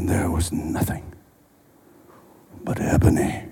when 0.00 0.06
there 0.08 0.30
was 0.30 0.50
nothing 0.50 1.04
but 2.64 2.80
ebony, 2.80 3.44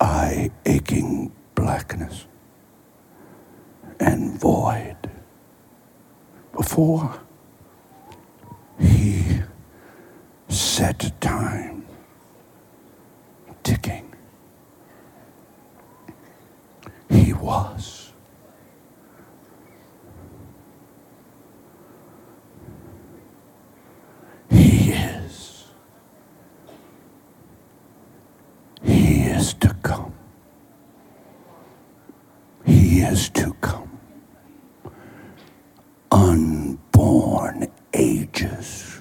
eye 0.00 0.50
aching 0.66 1.32
blackness 1.54 2.26
and 4.00 4.38
void. 4.38 4.96
Before 6.52 7.20
he 8.78 9.40
set 10.48 11.10
time 11.22 11.86
ticking. 13.62 14.12
He 17.08 17.32
was. 17.32 18.12
He 24.50 24.90
is. 24.92 25.64
He 28.82 29.22
is 29.24 29.54
to 29.54 29.74
come. 29.82 30.12
He 32.64 33.00
is 33.00 33.28
to 33.30 33.52
come. 33.60 33.98
Unborn 36.10 37.68
ages 37.94 39.00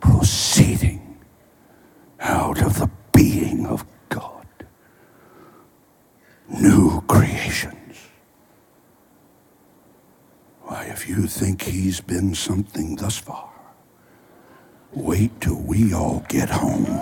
proceeding 0.00 1.18
out 2.20 2.60
of 2.62 2.78
the 2.78 2.90
being 3.12 3.66
of 3.66 3.84
God. 4.08 4.46
New 6.48 7.00
creations. 7.02 7.96
Why, 10.62 10.86
if 11.00 11.08
you 11.08 11.26
think 11.26 11.62
he's 11.62 11.98
been 11.98 12.34
something 12.34 12.94
thus 12.96 13.16
far, 13.16 13.50
wait 14.92 15.30
till 15.40 15.58
we 15.62 15.94
all 15.94 16.22
get 16.28 16.50
home. 16.50 17.00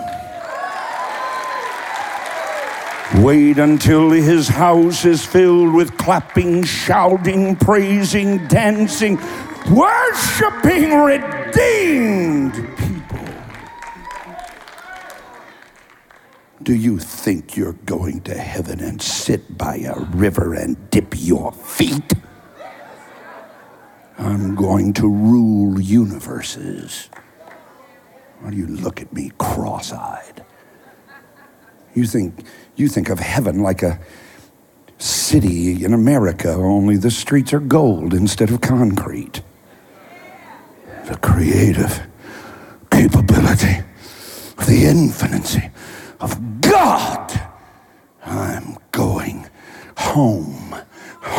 Wait 3.21 3.57
until 3.57 4.09
his 4.11 4.47
house 4.47 5.03
is 5.03 5.25
filled 5.25 5.73
with 5.73 5.97
clapping, 5.97 6.63
shouting, 6.63 7.57
praising, 7.57 8.47
dancing, 8.47 9.17
worshiping, 9.69 10.93
redeemed 10.93 12.53
people. 12.77 13.27
Do 16.63 16.73
you 16.73 16.99
think 16.99 17.57
you're 17.57 17.73
going 17.85 18.21
to 18.21 18.35
heaven 18.35 18.79
and 18.79 19.01
sit 19.01 19.57
by 19.57 19.75
a 19.79 19.99
river 20.15 20.53
and 20.53 20.89
dip 20.89 21.15
your 21.17 21.51
feet? 21.51 22.13
I'm 24.19 24.53
going 24.53 24.91
to 24.93 25.07
rule 25.07 25.79
universes. 25.79 27.09
Why 28.41 28.51
do 28.51 28.57
you 28.57 28.67
look 28.67 29.01
at 29.01 29.13
me 29.13 29.31
cross 29.37 29.93
eyed? 29.93 30.43
You 31.93 32.05
think, 32.05 32.45
you 32.75 32.89
think 32.89 33.09
of 33.09 33.19
heaven 33.19 33.63
like 33.63 33.81
a 33.81 33.99
city 34.97 35.85
in 35.85 35.93
America, 35.93 36.51
only 36.51 36.97
the 36.97 37.09
streets 37.09 37.53
are 37.53 37.61
gold 37.61 38.13
instead 38.13 38.51
of 38.51 38.59
concrete. 38.59 39.41
The 41.05 41.17
creative 41.17 42.05
capability 42.91 43.79
of 44.57 44.67
the 44.67 44.85
infinity 44.85 45.69
of 46.19 46.59
God. 46.59 47.49
I'm 48.25 48.77
going 48.91 49.47
home, 49.97 50.68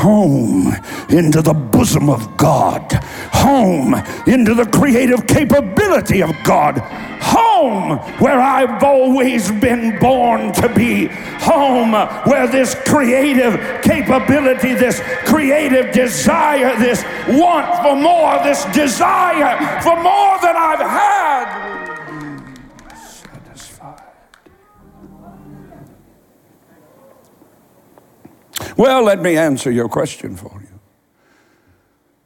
home 0.01 0.75
into 1.11 1.43
the 1.43 1.53
bosom 1.53 2.09
of 2.09 2.37
God, 2.39 2.91
home 3.33 3.95
into 4.27 4.55
the 4.55 4.65
creative 4.65 5.27
capability 5.27 6.23
of 6.23 6.35
God, 6.43 6.79
home 7.21 7.99
where 8.19 8.41
I've 8.41 8.83
always 8.83 9.53
been 9.53 9.99
born 9.99 10.53
to 10.55 10.69
be, 10.75 11.07
home 11.45 11.93
where 12.25 12.49
this 12.49 12.75
creative 12.87 13.83
capability, 13.83 14.73
this 14.73 15.03
creative 15.27 15.93
desire, 15.93 16.75
this 16.79 17.05
want 17.29 17.67
for 17.83 17.95
more, 17.95 18.43
this 18.43 18.65
desire 18.73 19.83
for 19.83 19.97
more 19.97 20.39
than 20.41 20.57
I've 20.57 20.81
had 20.81 21.20
Well, 28.77 29.05
let 29.05 29.21
me 29.21 29.37
answer 29.37 29.71
your 29.71 29.89
question 29.89 30.37
for 30.37 30.61
you. 30.61 30.81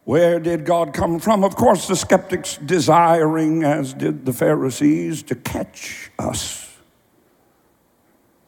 Where 0.05 0.39
did 0.39 0.67
God 0.67 0.93
come 0.93 1.19
from? 1.19 1.45
Of 1.45 1.57
course, 1.57 1.89
the 1.89 1.97
skeptics 1.97 2.59
desiring, 2.59 3.65
as 3.65 3.95
did 3.95 4.27
the 4.27 4.35
Pharisees, 4.35 5.23
to 5.25 5.35
catch 5.35 6.11
us, 6.19 6.79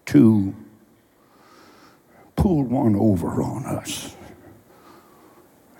to 0.06 0.54
pull 2.36 2.62
one 2.64 2.94
over 2.94 3.42
on 3.42 3.64
us. 3.64 4.14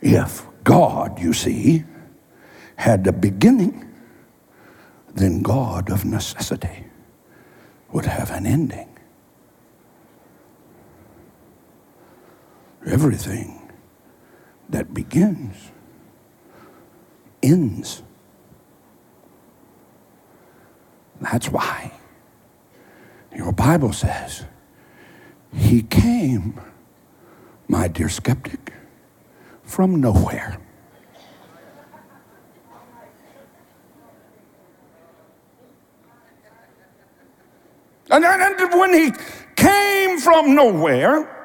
If 0.00 0.46
God, 0.64 1.20
you 1.20 1.34
see, 1.34 1.84
had 2.76 3.06
a 3.06 3.12
beginning, 3.12 3.92
then 5.14 5.42
God 5.42 5.90
of 5.90 6.04
necessity 6.04 6.86
would 7.92 8.06
have 8.06 8.30
an 8.30 8.46
ending. 8.46 8.95
Everything 12.86 13.72
that 14.68 14.94
begins 14.94 15.72
ends. 17.42 18.02
That's 21.20 21.48
why 21.48 21.92
your 23.34 23.52
Bible 23.52 23.92
says 23.92 24.44
he 25.52 25.82
came, 25.82 26.60
my 27.66 27.88
dear 27.88 28.08
skeptic, 28.08 28.72
from 29.64 30.00
nowhere. 30.00 30.60
And, 38.08 38.24
when 38.78 38.94
he 38.94 39.12
came 39.56 40.20
from 40.20 40.54
nowhere, 40.54 41.35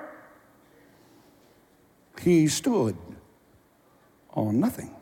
he 2.23 2.47
stood 2.47 2.95
on 4.33 4.59
nothing. 4.59 4.95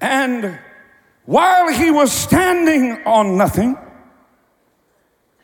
And 0.00 0.58
while 1.24 1.68
he 1.72 1.90
was 1.90 2.12
standing 2.12 3.02
on 3.04 3.36
nothing, 3.36 3.76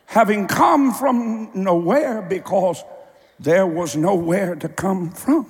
having 0.05 0.47
come 0.47 0.93
from 0.93 1.51
nowhere 1.53 2.21
because 2.21 2.83
there 3.39 3.67
was 3.67 3.95
nowhere 3.95 4.55
to 4.55 4.69
come 4.69 5.11
from, 5.11 5.45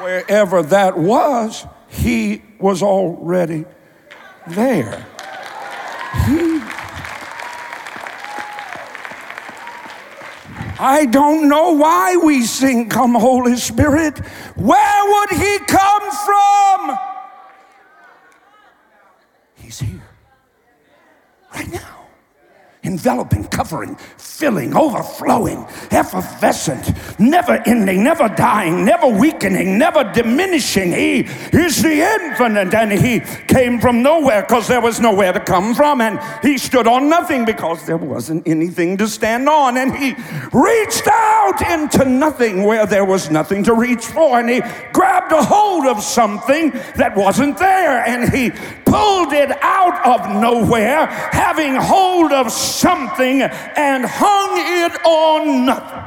wherever 0.00 0.62
that 0.62 0.96
was, 0.96 1.66
he 1.88 2.42
was 2.58 2.82
already 2.82 3.64
there. 4.46 5.06
He, 6.26 6.43
I 10.78 11.06
don't 11.06 11.48
know 11.48 11.72
why 11.72 12.16
we 12.16 12.42
sing, 12.42 12.88
Come, 12.88 13.14
Holy 13.14 13.56
Spirit. 13.56 14.18
Where 14.56 15.04
would 15.06 15.30
he 15.30 15.58
come 15.66 16.10
from? 16.24 16.98
He's 19.56 19.78
here 19.80 20.02
right 21.54 21.70
now 21.72 22.03
enveloping, 22.84 23.44
covering, 23.44 23.96
filling, 24.18 24.76
overflowing, 24.76 25.66
effervescent, 25.90 26.92
never 27.18 27.62
ending, 27.66 28.04
never 28.04 28.28
dying, 28.28 28.84
never 28.84 29.08
weakening, 29.08 29.78
never 29.78 30.04
diminishing. 30.12 30.92
He 30.92 31.20
is 31.52 31.82
the 31.82 32.00
infinite, 32.00 32.74
and 32.74 32.92
He 32.92 33.20
came 33.48 33.80
from 33.80 34.02
nowhere 34.02 34.42
because 34.42 34.68
there 34.68 34.80
was 34.80 35.00
nowhere 35.00 35.32
to 35.32 35.40
come 35.40 35.74
from, 35.74 36.00
and 36.00 36.20
He 36.42 36.58
stood 36.58 36.86
on 36.86 37.08
nothing 37.08 37.44
because 37.44 37.84
there 37.86 37.96
wasn't 37.96 38.46
anything 38.46 38.96
to 38.98 39.08
stand 39.08 39.48
on, 39.48 39.76
and 39.76 39.96
He 39.96 40.14
reached 40.52 41.08
out 41.08 41.62
into 41.70 42.04
nothing 42.04 42.64
where 42.64 42.86
there 42.86 43.04
was 43.04 43.30
nothing 43.30 43.64
to 43.64 43.74
reach 43.74 44.04
for, 44.04 44.38
and 44.38 44.48
He 44.48 44.60
grabbed 44.92 45.32
a 45.32 45.42
hold 45.42 45.86
of 45.86 46.02
something 46.02 46.70
that 46.96 47.16
wasn't 47.16 47.56
there, 47.58 48.04
and 48.06 48.32
He 48.32 48.50
pulled 48.94 49.32
it 49.32 49.50
out 49.60 50.06
of 50.06 50.40
nowhere, 50.40 51.06
having 51.06 51.74
hold 51.74 52.30
of 52.30 52.52
something 52.52 53.42
and 53.42 54.04
hung 54.04 54.52
it 54.56 55.04
on 55.04 55.66
nothing. 55.66 55.98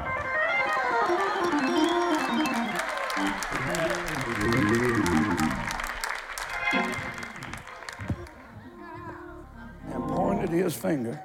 And 9.94 10.04
pointed 10.08 10.50
his 10.50 10.74
finger 10.74 11.22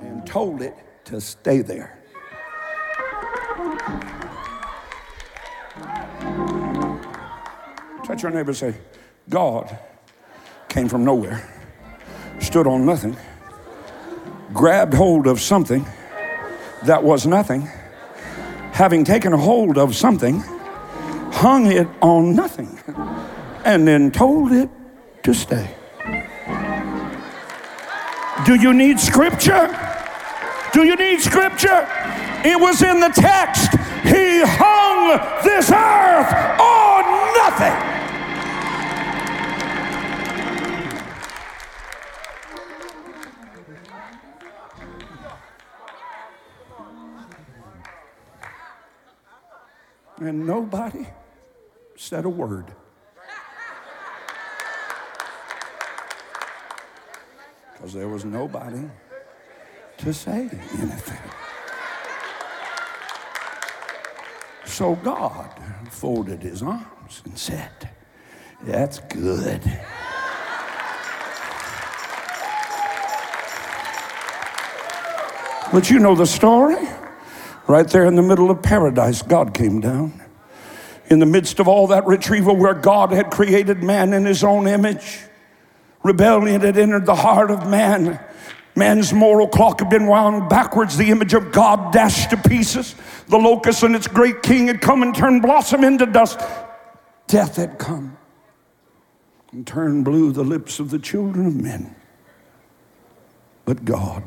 and 0.00 0.26
told 0.26 0.62
it 0.62 0.74
to 1.04 1.20
stay 1.20 1.60
there. 1.60 1.98
Touch 8.06 8.22
your 8.22 8.32
neighbor 8.32 8.50
and 8.50 8.56
say, 8.56 8.74
God 9.28 9.78
came 10.72 10.88
from 10.88 11.04
nowhere, 11.04 11.48
stood 12.40 12.66
on 12.66 12.84
nothing 12.84 13.16
grabbed 14.52 14.94
hold 14.94 15.26
of 15.26 15.40
something 15.40 15.86
that 16.84 17.02
was 17.02 17.26
nothing, 17.26 17.68
having 18.72 19.04
taken 19.04 19.32
hold 19.32 19.78
of 19.78 19.94
something, 19.94 20.40
hung 21.32 21.70
it 21.70 21.88
on 22.00 22.34
nothing, 22.34 22.78
and 23.64 23.86
then 23.86 24.10
told 24.10 24.52
it 24.52 24.68
to 25.22 25.32
stay. 25.32 25.74
Do 28.44 28.56
you 28.56 28.74
need 28.74 28.98
scripture? 28.98 29.68
Do 30.72 30.84
you 30.84 30.96
need 30.96 31.20
scripture? 31.20 31.86
It 32.44 32.58
was 32.60 32.82
in 32.82 32.98
the 32.98 33.10
text. 33.10 33.70
He 34.02 34.42
hung 34.44 35.16
this 35.44 35.70
earth 35.70 36.60
on 36.60 37.04
nothing. 37.36 37.91
And 50.26 50.46
nobody 50.46 51.06
said 51.96 52.24
a 52.24 52.28
word. 52.28 52.72
Because 57.72 57.92
there 57.92 58.08
was 58.08 58.24
nobody 58.24 58.88
to 59.98 60.12
say 60.12 60.48
anything. 60.78 61.18
So 64.64 64.94
God 64.96 65.50
folded 65.90 66.42
his 66.42 66.62
arms 66.62 67.22
and 67.24 67.38
said, 67.38 67.90
That's 68.62 69.00
good. 69.00 69.60
But 75.72 75.88
you 75.90 75.98
know 75.98 76.14
the 76.14 76.26
story. 76.26 76.76
Right 77.66 77.88
there 77.88 78.04
in 78.04 78.16
the 78.16 78.22
middle 78.22 78.50
of 78.50 78.62
paradise, 78.62 79.22
God 79.22 79.54
came 79.54 79.80
down. 79.80 80.20
In 81.06 81.18
the 81.18 81.26
midst 81.26 81.60
of 81.60 81.68
all 81.68 81.88
that 81.88 82.06
retrieval 82.06 82.56
where 82.56 82.74
God 82.74 83.12
had 83.12 83.30
created 83.30 83.82
man 83.82 84.12
in 84.12 84.24
his 84.24 84.42
own 84.42 84.66
image, 84.66 85.20
rebellion 86.02 86.60
had 86.60 86.76
entered 86.76 87.06
the 87.06 87.14
heart 87.14 87.50
of 87.50 87.68
man. 87.68 88.18
Man's 88.74 89.12
moral 89.12 89.46
clock 89.46 89.80
had 89.80 89.90
been 89.90 90.06
wound 90.06 90.48
backwards. 90.48 90.96
The 90.96 91.10
image 91.10 91.34
of 91.34 91.52
God 91.52 91.92
dashed 91.92 92.30
to 92.30 92.36
pieces. 92.36 92.94
The 93.28 93.38
locust 93.38 93.82
and 93.82 93.94
its 93.94 94.08
great 94.08 94.42
king 94.42 94.68
had 94.68 94.80
come 94.80 95.02
and 95.02 95.14
turned 95.14 95.42
blossom 95.42 95.84
into 95.84 96.06
dust. 96.06 96.40
Death 97.26 97.56
had 97.56 97.78
come 97.78 98.16
and 99.52 99.66
turned 99.66 100.04
blue 100.04 100.32
the 100.32 100.42
lips 100.42 100.80
of 100.80 100.90
the 100.90 100.98
children 100.98 101.46
of 101.46 101.54
men. 101.54 101.94
But 103.64 103.84
God 103.84 104.24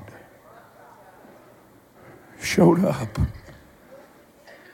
showed 2.39 2.83
up 2.83 3.17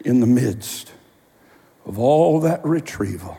in 0.04 0.20
the 0.20 0.28
midst 0.28 0.94
of 1.86 1.98
all 2.00 2.40
that 2.42 2.64
retrieval 2.66 3.38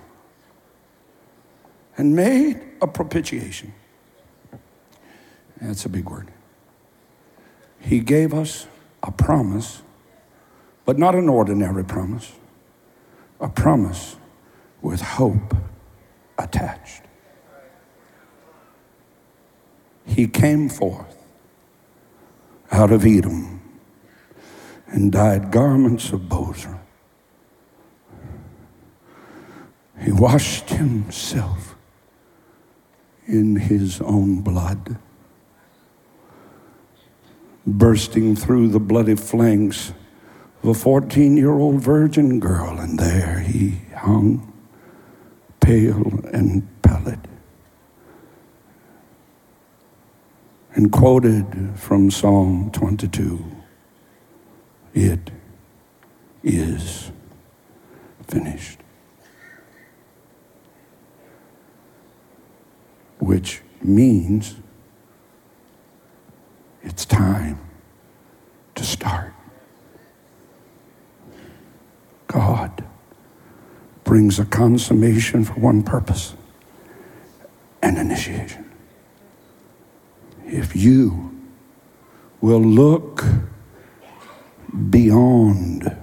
and 1.96 2.14
made 2.14 2.60
a 2.80 2.86
propitiation. 2.86 3.72
That's 5.60 5.84
a 5.84 5.88
big 5.88 6.08
word. 6.08 6.28
He 7.80 8.00
gave 8.00 8.34
us 8.34 8.66
a 9.02 9.12
promise, 9.12 9.82
but 10.84 10.98
not 10.98 11.14
an 11.14 11.28
ordinary 11.28 11.84
promise, 11.84 12.32
a 13.40 13.48
promise 13.48 14.16
with 14.80 15.00
hope 15.00 15.56
attached. 16.38 17.02
He 20.04 20.26
came 20.26 20.68
forth 20.68 21.16
out 22.70 22.90
of 22.90 23.04
Edom 23.06 23.61
and 24.92 25.10
dyed 25.10 25.50
garments 25.50 26.12
of 26.12 26.28
Bozrah. 26.28 26.78
He 29.98 30.12
washed 30.12 30.68
himself 30.68 31.74
in 33.26 33.56
his 33.56 34.00
own 34.02 34.42
blood, 34.42 34.98
bursting 37.66 38.36
through 38.36 38.68
the 38.68 38.80
bloody 38.80 39.14
flanks 39.14 39.94
of 40.62 40.68
a 40.68 40.74
14 40.74 41.36
year 41.36 41.52
old 41.52 41.80
virgin 41.80 42.38
girl, 42.38 42.78
and 42.78 42.98
there 42.98 43.40
he 43.40 43.80
hung, 43.96 44.52
pale 45.60 46.20
and 46.32 46.68
pallid. 46.82 47.20
And 50.74 50.92
quoted 50.92 51.72
from 51.76 52.10
Psalm 52.10 52.70
22 52.72 53.51
it 54.94 55.30
is 56.42 57.10
finished. 58.26 58.78
Which 63.18 63.62
means 63.82 64.56
it's 66.82 67.04
time 67.04 67.58
to 68.74 68.84
start. 68.84 69.32
God 72.26 72.84
brings 74.04 74.38
a 74.38 74.44
consummation 74.44 75.44
for 75.44 75.54
one 75.54 75.82
purpose 75.82 76.34
an 77.82 77.96
initiation. 77.96 78.70
If 80.46 80.76
you 80.76 81.30
will 82.40 82.60
look 82.60 83.24
beyond 84.90 85.96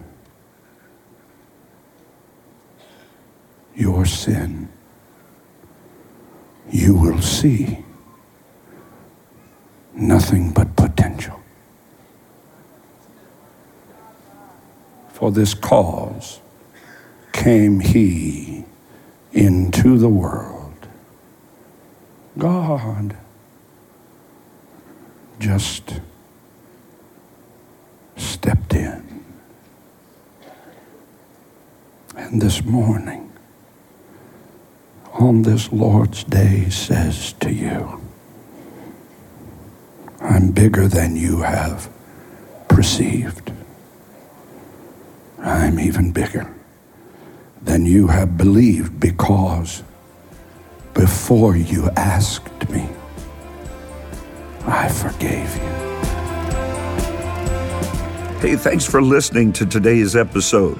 your 3.76 4.05
sin, 4.05 4.70
you 6.70 6.95
will 6.95 7.22
see 7.22 7.84
nothing 9.93 10.51
but 10.51 10.76
potential. 10.76 11.39
For 15.09 15.32
this 15.32 15.53
cause 15.53 16.39
came 17.34 17.80
he 17.80 18.65
into 19.32 19.97
the 19.97 20.09
world. 20.09 20.88
God 22.38 23.17
just 25.39 25.99
stepped 28.15 28.74
in. 28.74 29.24
And 32.30 32.40
this 32.40 32.64
morning, 32.64 33.34
on 35.14 35.42
this 35.42 35.72
Lord's 35.72 36.24
Day, 36.24 36.70
says 36.70 37.34
to 37.40 37.52
you, 37.52 38.00
I'm 40.22 40.52
bigger 40.52 40.88
than 40.88 41.16
you 41.16 41.42
have 41.42 41.90
perceived. 42.68 43.52
I'm 45.40 45.80
even 45.80 46.12
bigger 46.12 46.54
than 47.64 47.88
you 47.88 48.06
have 48.06 48.38
believed 48.38 49.00
because 49.00 49.82
before 50.94 51.56
you 51.56 51.90
asked 51.96 52.70
me, 52.70 52.88
I 54.68 54.88
forgave 54.88 55.56
you. 55.56 55.80
Hey, 58.38 58.56
thanks 58.56 58.86
for 58.86 59.02
listening 59.02 59.52
to 59.54 59.66
today's 59.66 60.16
episode. 60.16 60.80